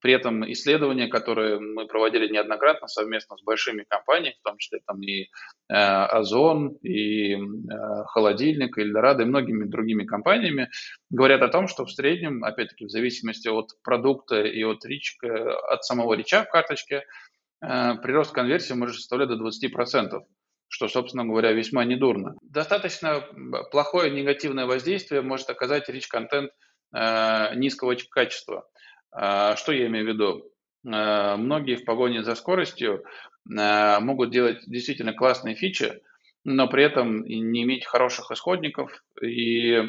При 0.00 0.14
этом 0.14 0.50
исследования, 0.50 1.08
которые 1.08 1.60
мы 1.60 1.86
проводили 1.86 2.32
неоднократно 2.32 2.88
совместно 2.88 3.36
с 3.36 3.42
большими 3.42 3.84
компаниями, 3.86 4.36
в 4.40 4.42
том 4.42 4.56
числе 4.56 4.80
там 4.86 5.02
и 5.02 5.28
э, 5.68 6.66
и 6.82 7.34
э, 7.34 7.38
Холодильник, 8.06 8.78
и 8.78 8.80
Эльдорадо, 8.80 9.22
и 9.22 9.26
многими 9.26 9.64
другими 9.64 10.04
компаниями, 10.04 10.70
говорят 11.10 11.42
о 11.42 11.48
том, 11.48 11.68
что 11.68 11.84
в 11.84 11.90
среднем, 11.90 12.44
опять-таки, 12.44 12.86
в 12.86 12.90
зависимости 12.90 13.48
от 13.48 13.70
продукта 13.82 14.42
и 14.42 14.62
от, 14.62 14.84
рич, 14.84 15.18
от 15.22 15.84
самого 15.84 16.14
реча 16.14 16.44
в 16.44 16.50
карточке, 16.50 17.04
э, 17.62 17.94
прирост 18.02 18.32
конверсии 18.32 18.72
может 18.72 18.96
составлять 18.96 19.28
до 19.28 19.36
20% 19.36 20.22
что, 20.72 20.86
собственно 20.86 21.24
говоря, 21.24 21.50
весьма 21.50 21.84
недурно. 21.84 22.36
Достаточно 22.42 23.24
плохое 23.72 24.08
негативное 24.08 24.66
воздействие 24.66 25.20
может 25.20 25.50
оказать 25.50 25.88
рич-контент 25.88 26.52
э, 26.94 27.56
низкого 27.56 27.96
качества. 28.08 28.68
А, 29.12 29.56
что 29.56 29.72
я 29.72 29.86
имею 29.86 30.04
в 30.04 30.08
виду? 30.08 30.52
А, 30.86 31.36
многие 31.36 31.74
в 31.76 31.84
погоне 31.84 32.22
за 32.22 32.34
скоростью 32.34 33.04
могут 33.46 34.30
делать 34.30 34.58
действительно 34.66 35.12
классные 35.12 35.54
фичи, 35.54 36.02
но 36.44 36.68
при 36.68 36.84
этом 36.84 37.24
не 37.24 37.62
иметь 37.62 37.84
хороших 37.84 38.30
исходников 38.30 39.04
и 39.22 39.82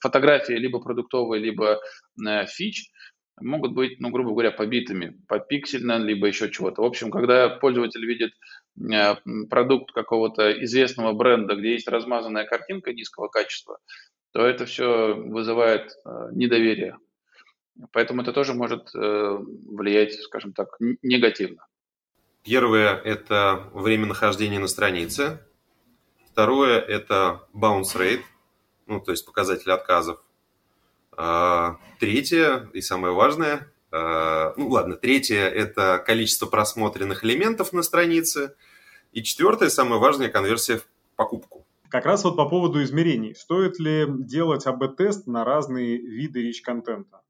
фотографии 0.00 0.54
либо 0.54 0.80
продуктовые, 0.80 1.42
либо 1.42 1.80
фич 2.46 2.90
могут 3.40 3.72
быть, 3.72 4.00
ну, 4.00 4.10
грубо 4.10 4.30
говоря, 4.32 4.50
побитыми, 4.50 5.16
попиксельно, 5.26 5.98
либо 5.98 6.26
еще 6.26 6.50
чего-то. 6.50 6.82
В 6.82 6.84
общем, 6.84 7.10
когда 7.10 7.48
пользователь 7.48 8.04
видит 8.04 8.32
продукт 9.48 9.92
какого-то 9.92 10.52
известного 10.64 11.12
бренда, 11.12 11.54
где 11.54 11.72
есть 11.72 11.88
размазанная 11.88 12.44
картинка 12.44 12.92
низкого 12.92 13.28
качества, 13.28 13.78
то 14.32 14.44
это 14.46 14.66
все 14.66 15.14
вызывает 15.14 15.90
недоверие 16.32 16.96
Поэтому 17.92 18.22
это 18.22 18.32
тоже 18.32 18.54
может 18.54 18.94
э, 18.94 19.38
влиять, 19.66 20.14
скажем 20.14 20.52
так, 20.52 20.76
негативно. 21.02 21.66
Первое– 22.42 22.94
это 23.04 23.68
время 23.74 24.06
нахождения 24.06 24.58
на 24.58 24.68
странице. 24.68 25.40
Второе– 26.32 26.80
это 26.80 27.46
bounce 27.54 27.96
rate, 27.96 28.22
ну, 28.86 29.00
то 29.00 29.10
есть 29.10 29.26
показатель 29.26 29.70
отказов. 29.70 30.22
А, 31.16 31.76
третье 31.98 32.70
и 32.72 32.80
самое 32.80 33.12
важное, 33.12 33.70
а, 33.90 34.54
ну 34.56 34.68
ладно, 34.68 34.96
третье– 34.96 35.48
это 35.48 36.02
количество 36.04 36.46
просмотренных 36.46 37.24
элементов 37.24 37.72
на 37.72 37.82
странице. 37.82 38.54
И 39.12 39.22
четвертое, 39.22 39.68
самое 39.68 40.00
важное– 40.00 40.28
конверсия 40.30 40.78
в 40.78 40.86
покупку. 41.16 41.66
Как 41.90 42.06
раз 42.06 42.24
вот 42.24 42.36
по 42.36 42.48
поводу 42.48 42.82
измерений. 42.82 43.34
Стоит 43.34 43.80
ли 43.80 44.06
делать 44.08 44.64
АБ-тест 44.64 45.26
на 45.26 45.44
разные 45.44 45.98
виды 45.98 46.40
речь-контента? 46.40 47.20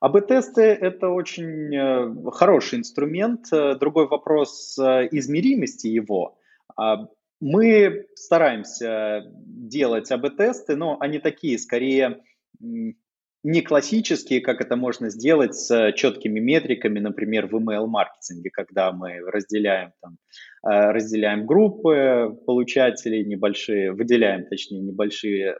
АБ-тесты– 0.00 0.62
это 0.80 1.08
очень 1.08 1.74
э, 1.74 2.30
хороший 2.30 2.78
инструмент. 2.78 3.52
Э, 3.52 3.74
другой 3.74 4.06
вопрос 4.06 4.78
э, 4.78 5.08
измеримости 5.10 5.88
его. 5.88 6.38
А, 6.76 7.08
мы 7.40 8.06
стараемся 8.14 9.24
делать 9.34 10.10
АБ-тесты, 10.10 10.76
но 10.76 10.96
они 11.00 11.18
такие, 11.18 11.58
скорее, 11.58 12.20
не 12.60 13.62
классические, 13.62 14.40
как 14.40 14.60
это 14.60 14.76
можно 14.76 15.10
сделать 15.10 15.54
с 15.54 15.92
четкими 15.92 16.40
метриками, 16.40 16.98
например, 16.98 17.46
в 17.46 17.54
email-маркетинге, 17.54 18.50
когда 18.50 18.90
мы 18.92 19.20
разделяем, 19.20 19.92
там, 20.00 20.16
разделяем 20.62 21.46
группы 21.46 22.36
получателей 22.46 23.24
небольшие, 23.24 23.92
выделяем, 23.92 24.46
точнее, 24.46 24.80
небольшие 24.80 25.56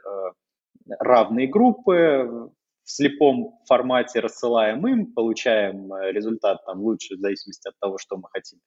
равные 0.99 1.47
группы, 1.47 2.51
в 2.89 2.91
слепом 2.91 3.59
формате 3.67 4.19
рассылаем 4.19 4.85
им, 4.87 5.13
получаем 5.13 5.93
э, 5.93 6.11
результат 6.11 6.65
там 6.65 6.81
лучше 6.81 7.17
в 7.17 7.19
зависимости 7.19 7.67
от 7.67 7.77
того, 7.79 7.99
что 7.99 8.17
мы 8.17 8.23
хотим 8.31 8.59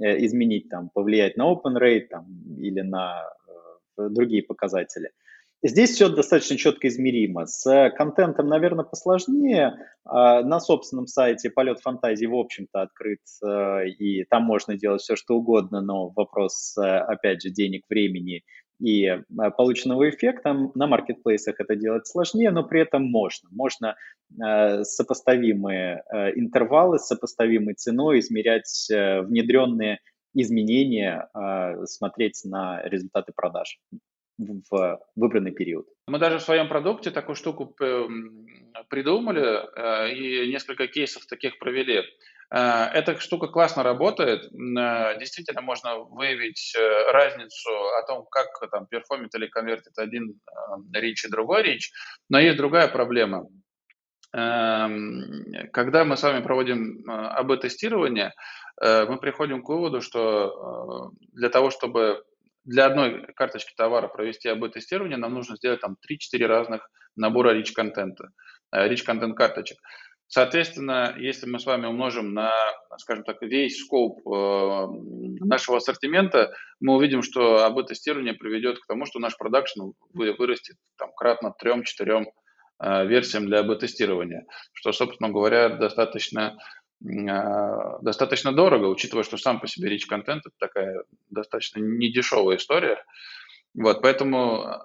э, 0.00 0.24
изменить, 0.24 0.70
там, 0.70 0.88
повлиять 0.94 1.36
на 1.36 1.52
open 1.52 1.78
rate 1.78 2.06
там, 2.08 2.26
или 2.58 2.80
на 2.80 3.22
э, 3.98 4.08
другие 4.08 4.42
показатели. 4.42 5.10
Здесь 5.62 5.90
все 5.90 6.08
достаточно 6.08 6.56
четко 6.56 6.88
измеримо. 6.88 7.44
С 7.46 7.90
контентом, 7.98 8.46
наверное, 8.48 8.84
посложнее. 8.84 9.74
А 10.04 10.42
на 10.42 10.58
собственном 10.58 11.06
сайте 11.06 11.50
полет 11.50 11.80
фантазии, 11.80 12.26
в 12.26 12.34
общем-то, 12.34 12.82
открыт, 12.82 13.20
и 13.98 14.24
там 14.24 14.44
можно 14.44 14.76
делать 14.76 15.00
все, 15.00 15.16
что 15.16 15.34
угодно, 15.34 15.80
но 15.80 16.10
вопрос, 16.10 16.76
опять 16.76 17.42
же, 17.42 17.50
денег, 17.50 17.84
времени 17.88 18.44
и 18.80 19.04
э, 19.04 19.22
полученного 19.56 20.08
эффекта. 20.10 20.54
На 20.74 20.86
маркетплейсах 20.86 21.60
это 21.60 21.76
делать 21.76 22.06
сложнее, 22.06 22.50
но 22.50 22.64
при 22.64 22.80
этом 22.80 23.04
можно. 23.04 23.48
Можно 23.52 23.96
э, 24.30 24.84
сопоставимые 24.84 26.02
э, 26.12 26.32
интервалы 26.38 26.98
с 26.98 27.06
сопоставимой 27.06 27.74
ценой 27.74 28.20
измерять 28.20 28.86
внедренные 28.88 30.00
изменения, 30.34 31.30
смотреть 31.84 32.42
на 32.44 32.82
результаты 32.82 33.32
продаж 33.34 33.78
в 34.36 35.00
выбранный 35.14 35.52
период. 35.52 35.86
Мы 36.08 36.18
даже 36.18 36.38
в 36.38 36.42
своем 36.42 36.68
продукте 36.68 37.10
такую 37.10 37.36
штуку 37.36 37.74
придумали 38.90 40.12
и 40.14 40.52
несколько 40.52 40.88
кейсов 40.88 41.24
таких 41.24 41.58
провели. 41.58 42.02
Э, 42.54 42.84
эта 42.92 43.18
штука 43.20 43.48
классно 43.48 43.82
работает. 43.82 44.44
Э, 44.44 45.18
действительно 45.18 45.62
можно 45.62 45.98
выявить 45.98 46.74
э, 46.76 47.12
разницу 47.12 47.70
о 47.98 48.02
том, 48.06 48.26
как 48.30 48.48
там 48.70 48.86
перформит 48.86 49.34
или 49.34 49.46
конвертит 49.46 49.98
один 49.98 50.40
речь 50.92 51.24
и 51.24 51.28
другой 51.30 51.62
речь. 51.62 51.92
Но 52.28 52.38
есть 52.38 52.56
другая 52.56 52.88
проблема. 52.88 53.46
эм, 54.32 55.44
когда 55.72 56.04
мы 56.04 56.16
с 56.16 56.22
вами 56.22 56.42
проводим 56.42 57.08
АБ-тестирование, 57.08 58.32
мы 58.80 59.18
приходим 59.18 59.62
к 59.62 59.68
выводу, 59.70 60.02
что 60.02 61.12
для 61.32 61.48
того, 61.48 61.70
чтобы 61.70 62.22
для 62.64 62.86
одной 62.86 63.32
карточки 63.34 63.72
товара 63.74 64.08
провести 64.08 64.48
АБ-тестирование, 64.48 65.16
нам 65.16 65.32
нужно 65.32 65.56
сделать 65.56 65.80
там 65.80 65.96
3-4 66.02 66.46
разных 66.46 66.90
набора 67.14 67.54
rich-контента, 67.54 68.28
rich-контент 68.72 69.34
карточек. 69.36 69.78
Соответственно, 70.28 71.14
если 71.18 71.46
мы 71.46 71.60
с 71.60 71.66
вами 71.66 71.86
умножим 71.86 72.34
на, 72.34 72.52
скажем 72.98 73.22
так, 73.22 73.40
весь 73.42 73.78
скоп 73.78 74.26
э, 74.26 74.86
нашего 75.44 75.76
ассортимента, 75.76 76.52
мы 76.80 76.96
увидим, 76.96 77.22
что 77.22 77.64
АБ-тестирование 77.64 78.34
приведет 78.34 78.80
к 78.80 78.86
тому, 78.86 79.06
что 79.06 79.20
наш 79.20 79.36
продакшн 79.36 79.92
вырастет 80.12 80.76
там, 80.98 81.12
кратно 81.14 81.54
3-4 81.62 82.24
э, 82.80 83.06
версиям 83.06 83.46
для 83.46 83.60
АБ-тестирования, 83.60 84.46
что, 84.72 84.90
собственно 84.90 85.30
говоря, 85.30 85.68
достаточно, 85.68 86.58
э, 87.04 87.98
достаточно 88.02 88.52
дорого, 88.52 88.86
учитывая, 88.86 89.22
что 89.22 89.36
сам 89.36 89.60
по 89.60 89.68
себе 89.68 89.94
rich 89.94 90.08
контент 90.08 90.42
это 90.44 90.56
такая 90.58 91.04
достаточно 91.30 91.78
недешевая 91.78 92.56
история. 92.56 93.04
Вот, 93.74 94.02
поэтому 94.02 94.82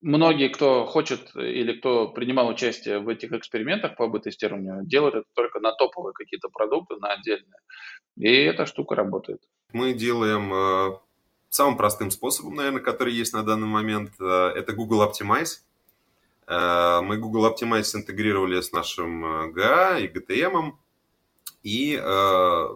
многие, 0.00 0.48
кто 0.48 0.86
хочет 0.86 1.34
или 1.34 1.72
кто 1.78 2.08
принимал 2.08 2.48
участие 2.48 2.98
в 2.98 3.08
этих 3.08 3.32
экспериментах 3.32 3.96
по 3.96 4.04
АБ-тестированию, 4.04 4.84
делают 4.84 5.14
это 5.14 5.26
только 5.34 5.60
на 5.60 5.72
топовые 5.72 6.12
какие-то 6.12 6.48
продукты, 6.48 6.96
на 6.96 7.12
отдельные. 7.12 7.60
И 8.16 8.28
эта 8.28 8.66
штука 8.66 8.94
работает. 8.94 9.40
Мы 9.72 9.92
делаем 9.92 10.52
э, 10.52 10.98
самым 11.50 11.76
простым 11.76 12.10
способом, 12.10 12.56
наверное, 12.56 12.80
который 12.80 13.12
есть 13.12 13.32
на 13.32 13.42
данный 13.42 13.66
момент, 13.66 14.12
э, 14.20 14.24
это 14.24 14.72
Google 14.72 15.06
Optimize. 15.08 15.60
Э, 16.46 17.00
мы 17.02 17.18
Google 17.18 17.52
Optimize 17.52 17.94
интегрировали 17.94 18.60
с 18.60 18.72
нашим 18.72 19.24
э, 19.24 19.52
GA 19.52 20.00
и 20.00 20.08
GTM. 20.08 20.72
И, 21.62 22.00
э, 22.02 22.68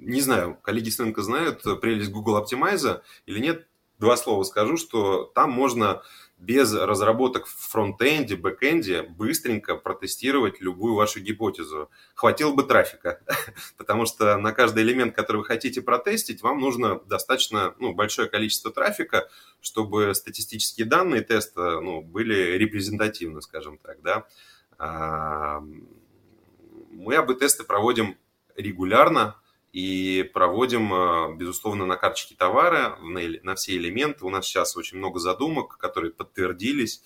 не 0.00 0.20
знаю, 0.20 0.58
коллеги 0.62 0.88
с 0.88 0.98
рынка 0.98 1.22
знают 1.22 1.62
прелесть 1.80 2.10
Google 2.10 2.42
Optimize 2.42 3.00
или 3.26 3.38
нет. 3.38 3.66
Два 3.98 4.16
слова 4.16 4.42
скажу, 4.44 4.76
что 4.76 5.24
там 5.34 5.50
можно 5.50 6.02
без 6.40 6.74
разработок 6.74 7.46
в 7.46 7.70
фронтенде, 7.70 8.34
бэкенде 8.34 9.02
быстренько 9.02 9.76
протестировать 9.76 10.60
любую 10.60 10.94
вашу 10.94 11.20
гипотезу. 11.20 11.90
Хватило 12.14 12.54
бы 12.54 12.62
трафика, 12.62 13.20
потому 13.76 14.06
что 14.06 14.36
на 14.38 14.52
каждый 14.52 14.82
элемент, 14.82 15.14
который 15.14 15.38
вы 15.38 15.44
хотите 15.44 15.82
протестить, 15.82 16.42
вам 16.42 16.58
нужно 16.58 16.98
достаточно 17.00 17.74
ну, 17.78 17.92
большое 17.92 18.28
количество 18.28 18.72
трафика, 18.72 19.28
чтобы 19.60 20.14
статистические 20.14 20.86
данные 20.86 21.20
теста 21.20 21.80
ну, 21.80 22.00
были 22.00 22.56
репрезентативны, 22.56 23.42
скажем 23.42 23.76
так. 23.76 24.00
Да? 24.00 24.26
А, 24.78 25.62
мы 26.90 27.16
AB-тесты 27.16 27.64
проводим 27.64 28.16
регулярно, 28.56 29.36
и 29.72 30.28
проводим, 30.34 30.92
э, 30.92 31.36
безусловно, 31.36 31.86
на 31.86 31.96
карточке 31.96 32.34
товара, 32.34 32.98
на 33.00 33.54
все 33.54 33.76
элементы. 33.76 34.24
У 34.24 34.30
нас 34.30 34.46
сейчас 34.46 34.76
очень 34.76 34.98
много 34.98 35.20
задумок, 35.20 35.78
которые 35.78 36.12
подтвердились, 36.12 37.02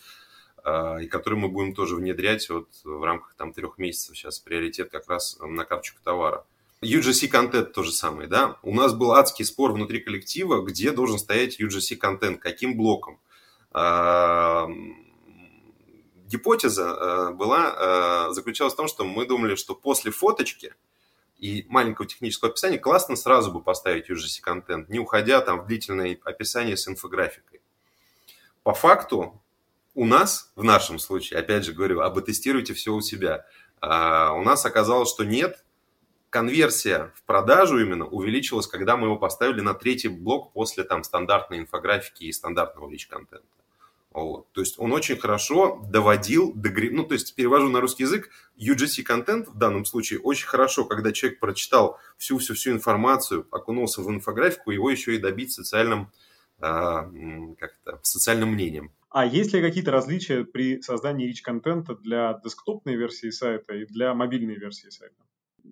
э, 0.64 1.05
и 1.05 1.07
которые 1.07 1.38
мы 1.38 1.48
будем 1.48 1.74
тоже 1.74 1.96
внедрять 1.96 2.48
вот 2.48 2.68
в 2.85 3.03
рамках 3.05 3.35
там 3.35 3.53
трех 3.53 3.77
месяцев. 3.77 4.16
Сейчас 4.16 4.38
приоритет 4.38 4.90
как 4.90 5.09
раз 5.09 5.38
на 5.40 5.64
карточку 5.64 6.00
товара. 6.03 6.46
UGC 6.81 7.29
контент 7.29 7.72
то 7.72 7.83
же 7.83 7.92
самое, 7.92 8.29
да. 8.29 8.59
У 8.62 8.74
нас 8.74 8.94
был 8.94 9.12
адский 9.12 9.44
спор 9.44 9.72
внутри 9.72 10.00
коллектива, 10.00 10.62
где 10.62 10.90
должен 10.90 11.18
стоять 11.18 11.61
UGC 11.61 11.96
контент, 11.96 12.40
каким 12.40 12.77
блоком. 12.79 13.20
Э, 13.74 14.66
гипотеза 16.27 17.33
была, 17.33 18.33
заключалась 18.33 18.72
в 18.72 18.77
том, 18.77 18.88
что 18.88 19.05
мы 19.05 19.27
думали, 19.27 19.55
что 19.57 19.74
после 19.74 20.11
фоточки– 20.11 20.72
и 21.44 21.66
маленького 21.68 22.09
технического 22.09 22.50
описания, 22.50 22.78
классно 22.78 23.16
сразу 23.16 23.52
бы 23.52 23.61
поставить 23.61 24.09
UGC 24.09 24.40
контент, 24.40 24.88
не 24.88 24.98
уходя 24.98 25.42
там 25.42 25.61
в 25.61 25.66
длительное 25.66 26.18
описание 26.24 26.74
с 26.74 26.88
инфографикой. 26.88 27.61
По 28.62 28.72
факту 28.72 29.42
у 29.92 30.07
нас, 30.07 30.50
в 30.57 30.64
нашем 30.64 30.98
случае, 30.98 31.40
опять 31.40 31.66
же 31.66 31.74
говорю, 31.74 32.00
об 32.00 32.18
тестируйте 32.22 32.72
все 32.72 32.94
у 32.94 33.02
себя, 33.02 33.44
а 33.83 34.33
у 34.33 34.42
нас 34.42 34.64
оказалось, 34.64 35.11
что 35.11 35.24
нет, 35.24 35.66
конверсия 36.30 37.12
в 37.14 37.22
продажу 37.24 37.78
именно 37.78 38.07
увеличилась, 38.07 38.66
когда 38.66 38.96
мы 38.96 39.09
его 39.09 39.18
поставили 39.18 39.61
на 39.61 39.74
третий 39.74 40.09
блок 40.09 40.54
после 40.54 40.83
там 40.83 41.04
стандартной 41.04 41.59
инфографики 41.59 42.24
и 42.24 42.33
стандартного 42.33 42.90
лич-контента. 42.90 43.46
Вот. 44.14 44.53
То 44.53 44.61
есть 44.61 44.79
он 44.79 44.92
очень 44.92 45.16
хорошо 45.16 45.85
доводил, 45.90 46.53
догре... 46.55 46.88
ну, 46.92 47.05
то 47.05 47.14
есть 47.14 47.35
перевожу 47.35 47.68
на 47.68 47.81
русский 47.81 48.05
язык, 48.05 48.31
UGC-контент 48.57 49.48
в 49.48 49.59
данном 49.59 49.85
случае 49.85 50.20
очень 50.20 50.46
хорошо, 50.46 50.85
когда 50.85 51.11
человек 51.11 51.40
прочитал 51.40 51.98
всю-всю-всю 52.16 52.70
информацию, 52.70 53.44
окунулся 53.50 54.03
в 54.03 54.09
инфографику, 54.09 54.70
его 54.70 54.88
еще 54.88 55.16
и 55.16 55.18
добить 55.18 55.53
социальным, 55.53 56.12
а, 56.61 57.11
как 57.59 57.77
это, 57.85 57.98
социальным 58.03 58.53
мнением. 58.53 58.92
А 59.11 59.27
есть 59.27 59.53
ли 59.53 59.61
какие-то 59.61 59.90
различия 59.90 60.44
при 60.44 60.81
создании 60.81 61.29
rich-контента 61.29 61.96
для 61.96 62.40
десктопной 62.44 62.94
версии 62.94 63.31
сайта 63.31 63.74
и 63.74 63.85
для 63.85 64.14
мобильной 64.14 64.55
версии 64.55 64.90
сайта? 64.90 65.16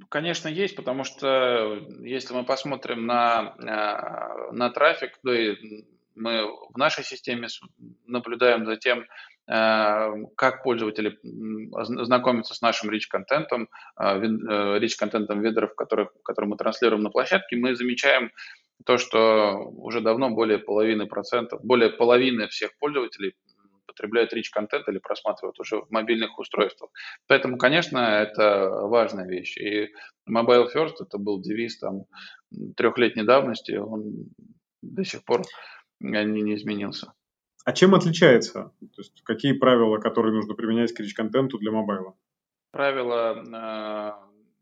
Конечно, 0.09 0.49
есть, 0.49 0.75
потому 0.75 1.05
что 1.05 1.79
если 2.01 2.35
мы 2.35 2.45
посмотрим 2.45 3.07
на, 3.07 3.55
а, 3.55 4.51
на 4.51 4.69
трафик, 4.71 5.19
то 5.23 5.33
и 5.33 5.85
мы 6.15 6.47
в 6.73 6.79
нашей 6.79 7.05
системе 7.05 7.49
наблюдаем 8.07 8.67
за 8.67 8.77
тем, 8.77 9.01
э, 9.01 10.13
как 10.37 10.63
пользователи 10.63 11.19
знакомятся 11.73 12.55
с 12.55 12.61
нашим 12.63 12.91
rich-контентом, 12.91 13.69
rich-контентом 13.99 15.41
э, 15.41 15.43
ведеров, 15.43 15.75
которых, 15.75 16.11
которые 16.23 16.51
мы 16.51 16.57
транслируем 16.57 17.03
на 17.03 17.11
площадке, 17.11 17.57
мы 17.57 17.75
замечаем 17.75 18.31
то, 18.85 18.99
что 18.99 19.71
уже 19.77 20.01
давно 20.01 20.31
более 20.31 20.59
половины 20.59 21.07
процентов, 21.07 21.61
более 21.63 21.91
половины 21.91 22.49
всех 22.49 22.77
пользователей 22.79 23.35
потребляют 23.87 24.33
rich-контент 24.33 24.89
или 24.89 24.99
просматривают 24.99 25.61
уже 25.61 25.77
в 25.77 25.91
мобильных 25.91 26.39
устройствах. 26.39 26.91
Поэтому, 27.27 27.59
конечно, 27.59 27.99
это 27.99 28.71
важная 28.71 29.27
вещь. 29.27 29.57
И 29.59 29.91
Mobile 30.29 30.69
First 30.75 30.97
это 31.01 31.19
был 31.19 31.41
девиз 31.41 31.79
там 31.79 32.05
трехлетней 32.77 33.25
давности, 33.25 33.73
он 33.73 34.31
до 34.83 35.05
сих 35.05 35.25
пор 35.25 35.43
не, 36.03 36.43
не 36.43 36.55
изменился. 36.55 37.13
А 37.65 37.73
чем 37.73 37.95
отличается? 37.95 38.73
То 38.81 38.99
есть 38.99 39.23
какие 39.23 39.53
правила, 39.53 39.99
которые 39.99 40.35
нужно 40.35 40.55
применять 40.55 40.93
к 40.93 41.01
рич-контенту 41.01 41.59
для 41.59 41.71
мобайла? 41.71 42.15
Правила, 42.73 43.37
э, 43.37 44.13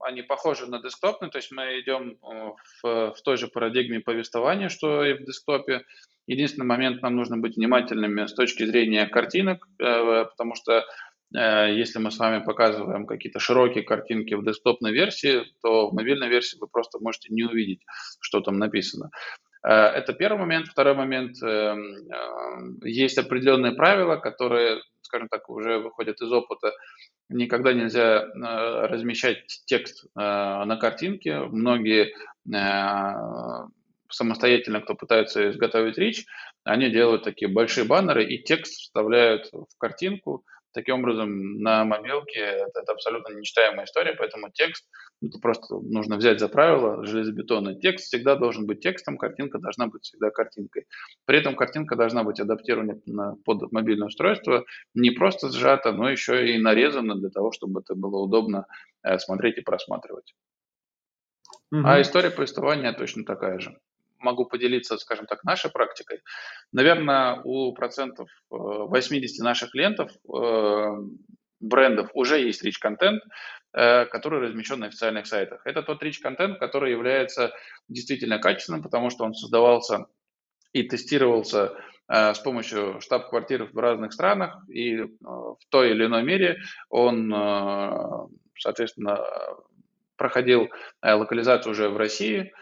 они 0.01 0.23
похожи 0.23 0.67
на 0.67 0.83
десктопные, 0.83 1.31
то 1.31 1.39
есть 1.39 1.51
мы 1.51 1.81
идем 1.81 2.19
э, 2.23 2.51
в, 2.83 3.15
в 3.15 3.23
той 3.23 3.37
же 3.37 3.49
парадигме 3.49 4.01
повествования, 4.01 4.69
что 4.69 5.05
и 5.05 5.15
в 5.15 5.25
десктопе. 5.25 5.85
Единственный 6.27 6.67
момент, 6.67 7.01
нам 7.03 7.17
нужно 7.17 7.39
быть 7.39 7.57
внимательными 7.57 8.27
с 8.27 8.35
точки 8.35 8.65
зрения 8.67 9.07
картинок, 9.07 9.67
э, 9.79 10.25
потому 10.25 10.55
что 10.55 10.85
если 11.33 12.01
мы 12.01 12.11
с 12.11 12.19
вами 12.19 12.45
показываем 12.45 13.07
какие-то 13.07 13.39
широкие 13.39 13.85
картинки 13.85 14.35
в 14.35 14.45
десктопной 14.45 14.91
версии, 14.91 15.45
то 15.63 15.89
в 15.89 15.95
мобильной 15.95 16.29
версии 16.29 16.59
вы 16.59 16.67
просто 16.67 16.99
можете 16.99 17.33
не 17.33 17.45
увидеть, 17.45 17.83
что 18.21 18.41
там 18.41 18.59
написано. 18.59 19.11
Э, 19.63 19.73
это 19.73 20.13
первый 20.13 20.39
момент. 20.39 20.69
Второй 20.69 20.95
момент. 20.95 21.43
Эм, 21.43 21.95
э, 21.95 22.89
есть 22.89 23.19
определенные 23.19 23.73
правила, 23.73 24.17
которые, 24.17 24.81
скажем 25.03 25.29
так, 25.29 25.49
уже 25.49 25.79
выходят 25.79 26.21
из 26.21 26.33
опыта. 26.33 26.73
Никогда 27.29 27.73
нельзя 27.73 28.23
э, 28.23 28.87
размещать 28.87 29.45
текст 29.67 30.05
на 30.15 30.77
картинке. 30.77 31.41
Многие 31.41 32.13
самостоятельно, 34.11 34.81
кто 34.81 34.95
пытается 34.95 35.51
изготовить 35.51 35.99
речь, 35.99 36.27
они 36.65 36.91
делают 36.91 37.23
такие 37.23 37.49
большие 37.49 37.87
баннеры 37.87 38.25
и 38.25 38.43
текст 38.43 38.73
вставляют 38.81 39.49
в 39.53 39.79
картинку, 39.79 40.45
Таким 40.73 41.01
образом, 41.01 41.59
на 41.59 41.85
мобилке 41.85 42.39
это, 42.39 42.81
это 42.81 42.93
абсолютно 42.93 43.35
нечитаемая 43.35 43.87
история, 43.87 44.13
поэтому 44.13 44.51
текст, 44.51 44.87
это 45.23 45.39
просто 45.41 45.77
нужно 45.77 46.17
взять 46.17 46.39
за 46.39 46.49
правило 46.49 47.05
железобетонный. 47.05 47.79
Текст 47.81 48.07
всегда 48.07 48.37
должен 48.37 48.67
быть 48.67 48.81
текстом, 48.81 49.19
картинка 49.19 49.59
должна 49.59 49.89
быть 49.89 50.03
всегда 50.05 50.31
картинкой. 50.31 50.87
При 51.27 51.39
этом 51.39 51.57
картинка 51.57 51.97
должна 51.97 52.23
быть 52.23 52.39
адаптирована 52.39 53.01
под 53.45 53.73
мобильное 53.73 54.09
устройство, 54.09 54.65
не 54.95 55.11
просто 55.11 55.51
сжата, 55.51 55.93
но 55.93 56.09
еще 56.09 56.55
и 56.55 56.59
нарезана 56.59 57.17
для 57.17 57.31
того, 57.31 57.51
чтобы 57.51 57.81
это 57.81 57.95
было 57.95 58.21
удобно 58.21 58.67
э, 59.03 59.19
смотреть 59.19 59.59
и 59.59 59.63
просматривать. 59.63 60.35
Угу. 61.73 61.83
А 61.85 62.01
история 62.01 62.31
повествования 62.31 62.93
точно 62.93 63.25
такая 63.25 63.59
же 63.59 63.77
могу 64.21 64.45
поделиться, 64.45 64.97
скажем 64.99 65.27
так, 65.27 65.45
нашей 65.45 65.71
практикой. 65.71 66.21
Наверное, 66.73 67.41
у 67.45 67.73
процентов 67.73 68.29
80 68.51 69.41
э, 69.41 69.45
наших 69.45 69.71
клиентов, 69.71 70.11
э, 70.33 70.97
брендов 71.61 72.11
уже 72.15 72.41
есть 72.41 72.65
rich 72.65 72.79
контент, 72.81 73.23
э, 73.73 74.07
который 74.07 74.41
размещен 74.41 74.81
на 74.81 74.87
официальных 74.87 75.27
сайтах. 75.27 75.63
Это 75.65 75.83
тот 75.83 76.03
rich 76.03 76.21
контент, 76.23 76.59
который 76.59 76.93
является 76.93 77.53
действительно 77.89 78.39
качественным, 78.39 78.83
потому 78.83 79.11
что 79.11 79.25
он 79.25 79.35
создавался 79.35 80.07
и 80.73 80.85
тестировался 80.85 81.73
с 82.13 82.41
помощью 82.41 83.01
штаб-квартир 83.01 83.71
в 83.73 83.79
разных 83.79 84.13
странах, 84.13 84.65
и 84.69 84.97
в 84.97 85.59
той 85.69 85.93
или 85.93 86.07
иной 86.07 86.25
мере 86.25 86.59
он, 86.89 88.29
соответственно, 88.59 89.21
проходил 90.17 90.71
локализацию 91.03 91.71
уже 91.71 91.89
в 91.89 91.97
России 91.97 92.53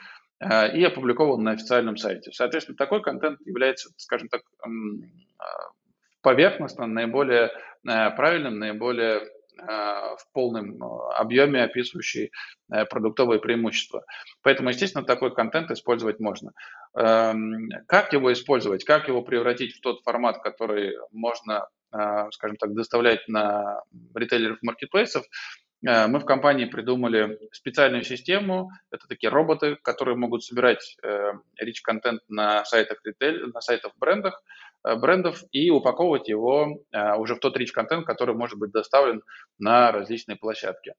и 0.41 0.85
опубликован 0.85 1.43
на 1.43 1.53
официальном 1.53 1.97
сайте. 1.97 2.31
Соответственно, 2.33 2.77
такой 2.77 3.03
контент 3.03 3.41
является, 3.45 3.91
скажем 3.97 4.29
так, 4.29 4.43
поверхностно 6.23 6.87
наиболее 6.87 7.51
правильным, 7.83 8.59
наиболее 8.59 9.23
Э, 9.61 10.15
в 10.17 10.33
полном 10.33 10.83
э, 10.83 11.15
объеме, 11.17 11.65
описывающий 11.65 12.31
э, 12.71 12.85
продуктовые 12.85 13.41
преимущества. 13.41 14.05
Поэтому, 14.43 14.69
естественно, 14.69 15.05
такой 15.05 15.35
контент 15.35 15.71
использовать 15.73 16.21
можно. 16.21 16.53
Эм, 16.95 17.69
как 17.89 18.13
его 18.13 18.33
использовать, 18.33 18.85
как 18.85 19.09
его 19.09 19.23
превратить 19.23 19.75
в 19.75 19.81
тот 19.81 20.03
формат, 20.05 20.43
который 20.43 20.95
можно, 21.11 21.67
скажем 22.31 22.57
так, 22.57 22.75
доставлять 22.75 23.27
на 23.29 23.83
ритейлеров 24.15 24.59
маркетплейсов, 24.63 25.25
мы 25.83 26.19
в 26.19 26.25
компании 26.25 26.65
придумали 26.65 27.39
специальную 27.53 28.03
систему. 28.03 28.71
Это 28.91 29.07
такие 29.09 29.31
роботы, 29.31 29.77
которые 29.83 30.17
могут 30.17 30.43
собирать 30.43 30.97
rich 31.05 31.81
контент 31.85 32.23
на 32.29 32.65
сайтах 32.65 32.99
ритейл, 33.05 33.49
на 33.53 33.61
сайтах 33.61 33.93
брендах, 33.97 34.43
Э, 34.85 34.97
брендов 34.97 35.43
и 35.53 35.71
упаковывать 35.71 36.29
его 36.29 36.79
э, 36.93 37.15
уже 37.17 37.35
в 37.35 37.41
тот 37.41 37.57
rich 37.57 37.73
контент, 37.73 38.07
который 38.07 38.35
может 38.35 38.59
быть 38.59 38.71
доставлен 38.71 39.23
на 39.59 39.93
различные 39.93 40.37
площадки. 40.37 40.95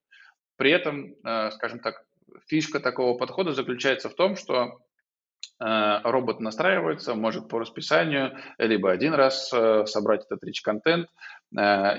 При 0.56 0.70
этом, 0.70 1.14
э, 1.24 1.50
скажем 1.52 1.80
так, 1.80 2.04
фишка 2.46 2.80
такого 2.80 3.16
подхода 3.16 3.52
заключается 3.52 4.08
в 4.08 4.14
том, 4.14 4.36
что 4.36 4.78
робот 5.58 6.40
настраивается, 6.40 7.14
может 7.14 7.48
по 7.48 7.58
расписанию 7.58 8.32
либо 8.58 8.90
один 8.90 9.12
раз 9.14 9.48
собрать 9.48 10.24
этот 10.24 10.42
rich 10.42 10.62
контент 10.64 11.08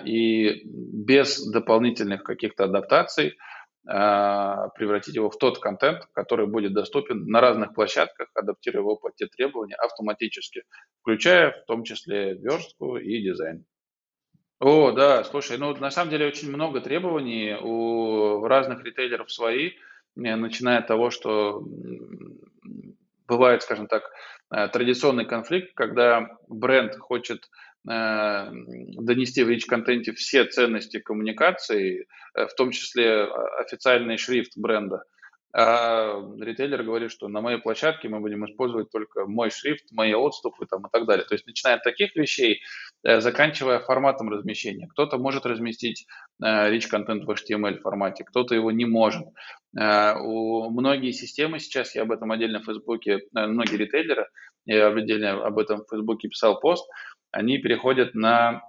и 0.06 0.62
без 0.66 1.46
дополнительных 1.48 2.24
каких-то 2.24 2.64
адаптаций 2.64 3.38
превратить 3.84 5.16
его 5.16 5.30
в 5.30 5.38
тот 5.38 5.60
контент, 5.60 6.06
который 6.14 6.48
будет 6.48 6.74
доступен 6.74 7.26
на 7.28 7.40
разных 7.42 7.74
площадках, 7.74 8.30
адаптируя 8.34 8.82
его 8.82 8.96
под 8.96 9.16
те 9.16 9.28
требования 9.28 9.76
автоматически, 9.76 10.64
включая 11.02 11.52
в 11.52 11.66
том 11.66 11.84
числе 11.84 12.34
верстку 12.34 12.98
и 12.98 13.22
дизайн. 13.22 13.66
О, 14.60 14.92
да, 14.92 15.24
слушай, 15.24 15.58
ну 15.58 15.76
на 15.76 15.90
самом 15.90 16.12
деле 16.12 16.28
очень 16.28 16.50
много 16.50 16.82
требований 16.82 17.56
у 17.60 18.46
разных 18.46 18.84
ритейлеров 18.84 19.32
свои, 19.32 19.70
э, 19.70 20.36
начиная 20.36 20.78
от 20.80 20.88
того, 20.88 21.10
что 21.10 21.64
бывает, 23.28 23.64
скажем 23.64 23.88
так, 23.88 24.04
э, 24.52 24.68
традиционный 24.68 25.26
конфликт, 25.26 25.74
когда 25.74 26.28
бренд 26.48 26.96
хочет 26.98 27.50
Э, 27.90 28.50
донести 28.52 29.44
в 29.44 29.50
рич-контенте 29.50 30.14
все 30.14 30.46
ценности 30.46 31.00
коммуникации, 31.00 32.06
э, 32.36 32.46
в 32.46 32.54
том 32.54 32.70
числе 32.72 33.24
официальный 33.60 34.18
шрифт 34.18 34.56
бренда. 34.56 35.04
А 35.54 36.22
ритейлер 36.40 36.84
говорит, 36.84 37.12
что 37.12 37.28
на 37.28 37.42
моей 37.42 37.58
площадке 37.58 38.08
мы 38.08 38.20
будем 38.20 38.46
использовать 38.46 38.90
только 38.90 39.26
мой 39.26 39.50
шрифт, 39.50 39.92
мои 39.92 40.14
отступы 40.14 40.66
там, 40.66 40.86
и 40.88 40.90
так 40.92 41.06
далее. 41.06 41.26
То 41.26 41.36
есть 41.36 41.46
начиная 41.46 41.76
от 41.76 41.84
таких 41.84 42.16
вещей, 42.16 42.62
э, 43.04 43.20
заканчивая 43.20 43.80
форматом 43.80 44.30
размещения. 44.30 44.88
Кто-то 44.88 45.18
может 45.18 45.46
разместить 45.46 46.06
rich 46.42 46.88
контент 46.88 47.26
в 47.26 47.30
HTML 47.30 47.80
формате, 47.80 48.24
кто-то 48.24 48.56
его 48.56 48.72
не 48.72 48.86
может. 48.86 49.28
У 49.74 50.70
многие 50.70 51.12
системы 51.12 51.60
сейчас, 51.60 51.96
я 51.96 52.02
об 52.02 52.12
этом 52.12 52.32
отдельно 52.32 52.62
в 52.62 52.66
Фейсбуке, 52.66 53.20
многие 53.32 53.78
ритейлеры, 53.78 54.28
я 54.66 54.88
отдельно 54.88 55.46
об 55.46 55.60
этом 55.60 55.84
в 55.84 55.90
Фейсбуке 55.90 56.30
писал 56.30 56.60
пост, 56.60 56.90
они 57.32 57.60
переходят 57.60 58.14
на, 58.14 58.62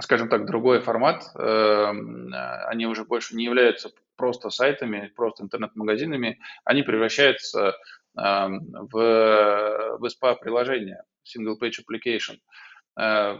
скажем 0.00 0.28
так, 0.28 0.46
другой 0.46 0.80
формат. 0.80 1.24
Эм, 1.36 2.32
они 2.66 2.86
уже 2.86 3.04
больше 3.04 3.34
не 3.36 3.44
являются 3.44 3.90
просто 4.16 4.50
сайтами, 4.50 5.12
просто 5.14 5.44
интернет-магазинами. 5.44 6.40
Они 6.64 6.82
превращаются 6.82 7.76
эм, 8.16 8.60
в, 8.90 9.98
в 9.98 10.04
SPA-приложение, 10.04 11.02
Single 11.24 11.58
Page 11.60 11.80
Application. 11.82 12.38
Э, 12.98 13.38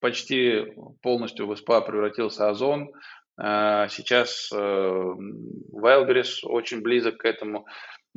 почти 0.00 0.74
полностью 1.02 1.46
в 1.46 1.52
SPA 1.52 1.84
превратился 1.84 2.48
Озон. 2.48 2.92
Э, 3.40 3.86
сейчас 3.88 4.50
э, 4.52 4.56
Wildberries 4.56 6.40
очень 6.44 6.82
близок 6.82 7.18
к 7.18 7.24
этому. 7.24 7.66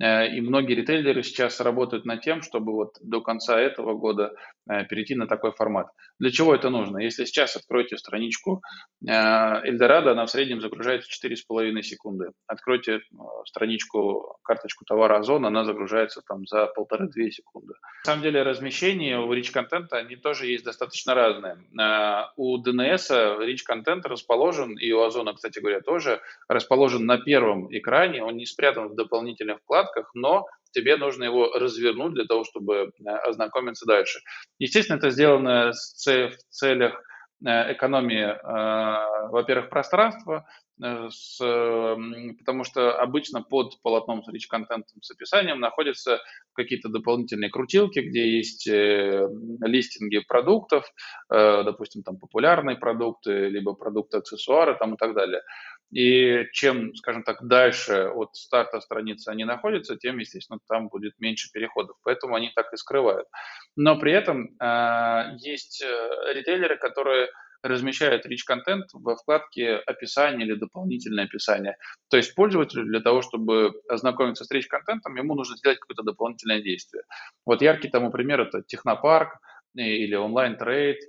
Э, 0.01 0.27
и 0.27 0.41
многие 0.41 0.73
ритейлеры 0.73 1.23
сейчас 1.23 1.59
работают 1.59 2.05
над 2.05 2.21
тем, 2.21 2.41
чтобы 2.41 2.73
вот 2.73 2.97
до 3.01 3.21
конца 3.21 3.59
этого 3.59 3.93
года 3.93 4.33
э, 4.69 4.85
перейти 4.85 5.15
на 5.15 5.27
такой 5.27 5.51
формат. 5.51 5.87
Для 6.19 6.31
чего 6.31 6.55
это 6.55 6.69
нужно? 6.69 6.97
Если 6.97 7.25
сейчас 7.25 7.55
откроете 7.55 7.97
страничку 7.97 8.61
э, 9.05 9.11
Эльдорадо, 9.11 10.11
она 10.11 10.25
в 10.25 10.31
среднем 10.31 10.61
загружается 10.61 11.09
4,5 11.09 11.81
секунды. 11.81 12.31
Откройте 12.47 13.01
страничку, 13.45 14.37
карточку 14.43 14.85
товара 14.85 15.19
Озон, 15.19 15.45
она 15.45 15.63
загружается 15.63 16.21
там 16.27 16.45
за 16.47 16.65
полторы-две 16.67 17.31
секунды. 17.31 17.73
На 18.05 18.11
самом 18.11 18.23
деле 18.23 18.43
размещение 18.43 19.19
у 19.19 19.31
Rich 19.33 19.51
контента, 19.51 19.97
они 19.97 20.15
тоже 20.15 20.47
есть 20.47 20.63
достаточно 20.63 21.13
разные. 21.13 21.57
У 22.35 22.57
DNS 22.61 23.39
Rich 23.39 23.63
контент 23.65 24.05
расположен, 24.05 24.77
и 24.77 24.91
у 24.91 25.01
Озона, 25.01 25.33
кстати 25.33 25.59
говоря, 25.59 25.81
тоже 25.81 26.21
расположен 26.47 27.05
на 27.05 27.17
первом 27.17 27.67
экране, 27.75 28.23
он 28.23 28.37
не 28.37 28.45
спрятан 28.45 28.89
в 28.89 28.95
дополнительных 28.95 29.59
вкладках, 29.59 29.82
вкладках, 29.83 30.11
но 30.13 30.45
тебе 30.71 30.97
нужно 30.97 31.23
его 31.23 31.51
развернуть 31.53 32.13
для 32.13 32.25
того, 32.25 32.43
чтобы 32.43 32.75
э, 32.75 33.09
ознакомиться 33.27 33.85
дальше. 33.85 34.19
Естественно, 34.59 34.97
это 34.97 35.09
сделано 35.11 35.71
в 35.71 36.35
целях 36.49 36.93
э, 37.45 37.73
экономии, 37.73 38.25
э, 38.25 39.29
во-первых, 39.29 39.69
пространства, 39.69 40.45
с, 40.79 41.37
потому 41.37 42.63
что 42.63 42.99
обычно 42.99 43.43
под 43.43 43.79
полотном 43.83 44.23
с 44.23 44.27
rich 44.27 44.47
контентом 44.49 45.03
с 45.03 45.11
описанием 45.11 45.59
находятся 45.59 46.19
какие-то 46.53 46.89
дополнительные 46.89 47.51
крутилки, 47.51 47.99
где 47.99 48.37
есть 48.37 48.65
листинги 48.67 50.19
продуктов, 50.27 50.83
допустим, 51.29 52.01
там 52.01 52.17
популярные 52.17 52.75
продукты, 52.75 53.49
либо 53.49 53.73
продукты 53.75 54.17
аксессуары 54.17 54.75
там 54.79 54.95
и 54.95 54.97
так 54.97 55.13
далее. 55.13 55.43
И 55.93 56.47
чем, 56.53 56.95
скажем 56.95 57.23
так, 57.23 57.47
дальше 57.47 58.09
от 58.13 58.35
старта 58.35 58.81
страницы 58.81 59.29
они 59.29 59.45
находятся, 59.45 59.95
тем, 59.95 60.17
естественно, 60.17 60.59
там 60.67 60.89
будет 60.89 61.13
меньше 61.19 61.51
переходов. 61.51 61.95
Поэтому 62.03 62.35
они 62.35 62.51
так 62.55 62.73
и 62.73 62.77
скрывают. 62.77 63.27
Но 63.75 63.99
при 63.99 64.11
этом 64.11 64.55
э, 64.59 65.35
есть 65.37 65.83
ритейлеры, 66.33 66.77
которые 66.77 67.29
размещают 67.63 68.25
rich 68.25 68.43
контент 68.45 68.89
во 68.93 69.15
вкладке 69.15 69.75
описание 69.75 70.45
или 70.45 70.55
дополнительное 70.55 71.25
описание. 71.25 71.77
То 72.09 72.17
есть 72.17 72.35
пользователю 72.35 72.85
для 72.85 72.99
того, 72.99 73.21
чтобы 73.21 73.71
ознакомиться 73.87 74.43
с 74.43 74.51
rich 74.51 74.67
контентом, 74.67 75.15
ему 75.15 75.33
нужно 75.33 75.57
сделать 75.57 75.79
какое-то 75.79 76.03
дополнительное 76.03 76.61
действие. 76.61 77.03
Вот 77.45 77.61
яркий 77.61 77.87
тому 77.87 78.11
пример 78.11 78.41
это 78.41 78.61
Технопарк 78.63 79.39
или 79.75 80.13
онлайн-трейд, 80.13 80.99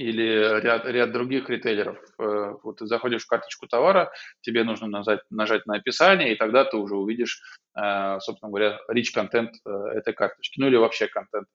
или 0.00 0.60
ряд, 0.60 0.86
ряд 0.86 1.12
других 1.12 1.50
ритейлеров. 1.50 1.98
Э, 2.18 2.54
вот 2.62 2.78
ты 2.78 2.86
заходишь 2.86 3.24
в 3.24 3.26
карточку 3.26 3.66
товара, 3.66 4.10
тебе 4.40 4.64
нужно 4.64 4.86
нажать, 4.86 5.20
нажать 5.30 5.66
на 5.66 5.74
описание, 5.76 6.32
и 6.32 6.36
тогда 6.36 6.64
ты 6.64 6.78
уже 6.78 6.96
увидишь, 6.96 7.42
э, 7.76 8.18
собственно 8.20 8.48
говоря, 8.50 8.80
rich 8.90 9.12
контент 9.12 9.50
э, 9.66 9.70
этой 9.94 10.14
карточки, 10.14 10.58
ну 10.58 10.68
или 10.68 10.76
вообще 10.76 11.06
контент. 11.06 11.48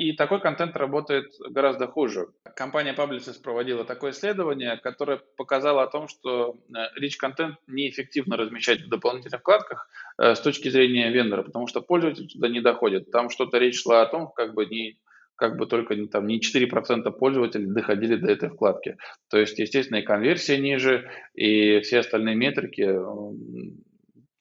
И 0.00 0.14
такой 0.16 0.40
контент 0.40 0.76
работает 0.76 1.26
гораздо 1.48 1.86
хуже. 1.86 2.26
Компания 2.56 2.92
Publicis 2.92 3.40
проводила 3.40 3.84
такое 3.84 4.10
исследование, 4.10 4.76
которое 4.78 5.20
показало 5.36 5.84
о 5.84 5.86
том, 5.86 6.08
что 6.08 6.56
rich 7.00 7.16
контент 7.20 7.58
неэффективно 7.68 8.36
размещать 8.36 8.80
в 8.80 8.88
дополнительных 8.88 9.42
вкладках 9.42 9.88
с 10.18 10.40
точки 10.40 10.70
зрения 10.70 11.08
вендора, 11.12 11.44
потому 11.44 11.68
что 11.68 11.82
пользователь 11.82 12.26
туда 12.26 12.48
не 12.48 12.60
доходит. 12.60 13.12
Там 13.12 13.30
что-то 13.30 13.58
речь 13.58 13.80
шла 13.80 14.02
о 14.02 14.06
том, 14.06 14.32
как 14.32 14.54
бы 14.54 14.66
не 14.66 14.98
как 15.36 15.56
бы 15.56 15.66
только 15.66 15.94
там 16.06 16.26
не 16.26 16.40
4% 16.40 17.10
пользователей 17.12 17.66
доходили 17.66 18.16
до 18.16 18.30
этой 18.30 18.50
вкладки. 18.50 18.96
То 19.30 19.38
есть, 19.38 19.58
естественно, 19.58 19.98
и 19.98 20.02
конверсия 20.02 20.58
ниже, 20.58 21.10
и 21.34 21.80
все 21.80 22.00
остальные 22.00 22.36
метрики 22.36 22.88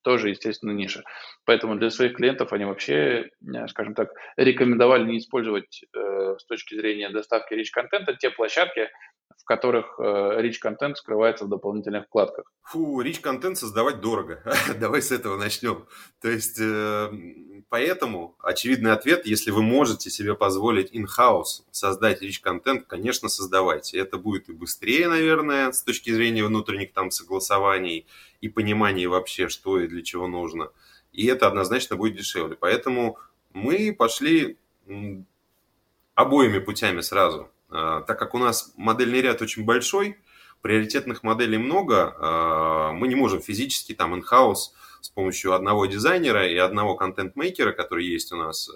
тоже, 0.03 0.29
естественно, 0.29 0.71
ниже. 0.71 1.03
Поэтому 1.45 1.75
для 1.75 1.89
своих 1.89 2.15
клиентов 2.15 2.53
они 2.53 2.65
вообще, 2.65 3.29
э, 3.41 3.67
скажем 3.69 3.95
так, 3.95 4.09
рекомендовали 4.37 5.05
не 5.05 5.17
использовать 5.17 5.83
э, 5.95 6.12
с 6.39 6.45
точки 6.45 6.75
зрения 6.75 7.09
доставки 7.09 7.53
rich-контента 7.53 8.15
те 8.15 8.29
площадки, 8.29 8.89
в 9.43 9.45
которых 9.45 9.99
э, 9.99 10.03
rich 10.41 10.59
контент 10.59 10.97
скрывается 10.97 11.45
в 11.45 11.49
дополнительных 11.49 12.05
вкладках. 12.05 12.45
Фу, 12.63 13.01
rich 13.01 13.19
контент 13.19 13.57
создавать 13.57 13.99
дорого. 13.99 14.41
Давай 14.79 15.01
с 15.01 15.11
этого 15.11 15.37
начнем. 15.37 15.85
То 16.21 16.29
есть, 16.29 16.59
э, 16.61 17.11
поэтому 17.69 18.37
очевидный 18.39 18.93
ответ, 18.93 19.25
если 19.25 19.51
вы 19.51 19.61
можете 19.61 20.09
себе 20.09 20.35
позволить 20.35 20.93
in-house 20.93 21.63
создать 21.71 22.23
rich 22.23 22.39
контент, 22.41 22.85
конечно, 22.87 23.27
создавайте. 23.27 23.99
Это 23.99 24.17
будет 24.17 24.47
и 24.47 24.53
быстрее, 24.53 25.09
наверное, 25.09 25.71
с 25.73 25.83
точки 25.83 26.11
зрения 26.11 26.45
внутренних 26.45 26.93
там 26.93 27.11
согласований 27.11 28.07
и 28.39 28.47
понимания 28.47 29.07
вообще, 29.07 29.49
что 29.49 29.79
и 29.79 29.87
для 29.87 30.03
чего 30.03 30.27
нужно. 30.27 30.69
И 31.11 31.27
это 31.27 31.47
однозначно 31.47 31.97
будет 31.97 32.15
дешевле. 32.15 32.55
Поэтому 32.55 33.17
мы 33.51 33.93
пошли 33.93 34.57
обоими 36.15 36.59
путями 36.59 37.01
сразу. 37.01 37.49
Так 37.69 38.19
как 38.19 38.33
у 38.35 38.37
нас 38.37 38.73
модельный 38.77 39.21
ряд 39.21 39.41
очень 39.41 39.65
большой, 39.65 40.17
приоритетных 40.61 41.23
моделей 41.23 41.57
много, 41.57 42.93
мы 42.93 43.07
не 43.07 43.15
можем 43.15 43.41
физически 43.41 43.93
там 43.93 44.13
in-house 44.15 44.71
с 45.01 45.09
помощью 45.09 45.53
одного 45.53 45.85
дизайнера 45.85 46.47
и 46.47 46.55
одного 46.55 46.95
контент-мейкера, 46.95 47.73
который 47.73 48.05
есть 48.05 48.31
у 48.31 48.37
нас, 48.37 48.69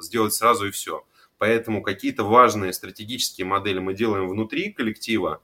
сделать 0.00 0.32
сразу 0.34 0.68
и 0.68 0.70
все. 0.70 1.04
Поэтому 1.38 1.82
какие-то 1.82 2.24
важные 2.24 2.72
стратегические 2.72 3.46
модели 3.46 3.78
мы 3.78 3.92
делаем 3.92 4.28
внутри 4.28 4.72
коллектива, 4.72 5.42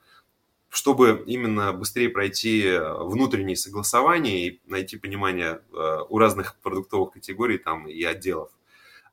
чтобы 0.71 1.23
именно 1.27 1.75
быстрее 1.75 2.09
пройти 2.09 2.79
внутренние 2.79 3.57
согласования 3.57 4.47
и 4.47 4.61
найти 4.67 4.97
понимание 4.97 5.61
у 6.09 6.17
разных 6.17 6.57
продуктовых 6.63 7.13
категорий 7.13 7.59
там, 7.59 7.89
и 7.89 8.03
отделов. 8.05 8.51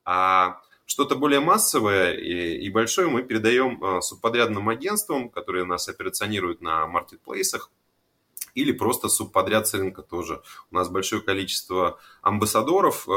А 0.05 0.61
что-то 0.89 1.15
более 1.15 1.39
массовое 1.39 2.13
и, 2.13 2.57
и 2.57 2.69
большое 2.69 3.07
мы 3.07 3.21
передаем 3.21 3.81
э, 3.83 4.01
субподрядным 4.01 4.69
агентствам, 4.69 5.29
которые 5.29 5.63
нас 5.63 5.87
операционируют 5.87 6.61
на 6.61 6.87
маркетплейсах, 6.87 7.69
или 8.55 8.71
просто 8.71 9.07
субподряд 9.07 9.71
рынка 9.71 10.01
тоже. 10.01 10.41
У 10.71 10.75
нас 10.75 10.89
большое 10.89 11.21
количество 11.21 11.99
амбассадоров 12.23 13.07
э, 13.07 13.11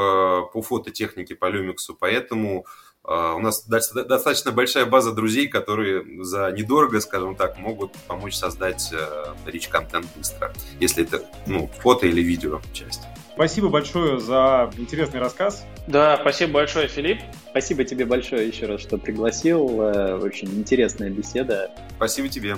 по 0.52 0.62
фототехнике, 0.62 1.34
по 1.34 1.48
люмиксу, 1.48 1.96
поэтому 1.98 2.66
а, 3.04 3.34
у 3.34 3.40
нас 3.40 3.66
достаточно 3.66 4.52
большая 4.52 4.86
база 4.86 5.12
друзей, 5.12 5.48
которые 5.48 6.24
за 6.24 6.52
недорого, 6.52 7.00
скажем 7.00 7.34
так, 7.34 7.58
могут 7.58 7.92
помочь 8.06 8.34
создать 8.34 8.92
э, 8.92 9.34
контент 9.70 10.06
быстро, 10.14 10.52
если 10.78 11.04
это 11.04 11.24
ну, 11.46 11.68
фото 11.80 12.06
или 12.06 12.20
видео 12.20 12.60
часть. 12.72 13.02
Спасибо 13.34 13.68
большое 13.68 14.20
за 14.20 14.70
интересный 14.76 15.20
рассказ. 15.20 15.66
Да, 15.86 16.18
спасибо 16.20 16.52
большое, 16.52 16.88
Филипп. 16.88 17.18
Спасибо 17.50 17.84
тебе 17.84 18.04
большое 18.04 18.46
еще 18.46 18.66
раз, 18.66 18.80
что 18.80 18.98
пригласил. 18.98 19.82
Э, 19.82 20.16
очень 20.16 20.48
интересная 20.48 21.10
беседа. 21.10 21.70
Спасибо 21.96 22.28
тебе. 22.28 22.56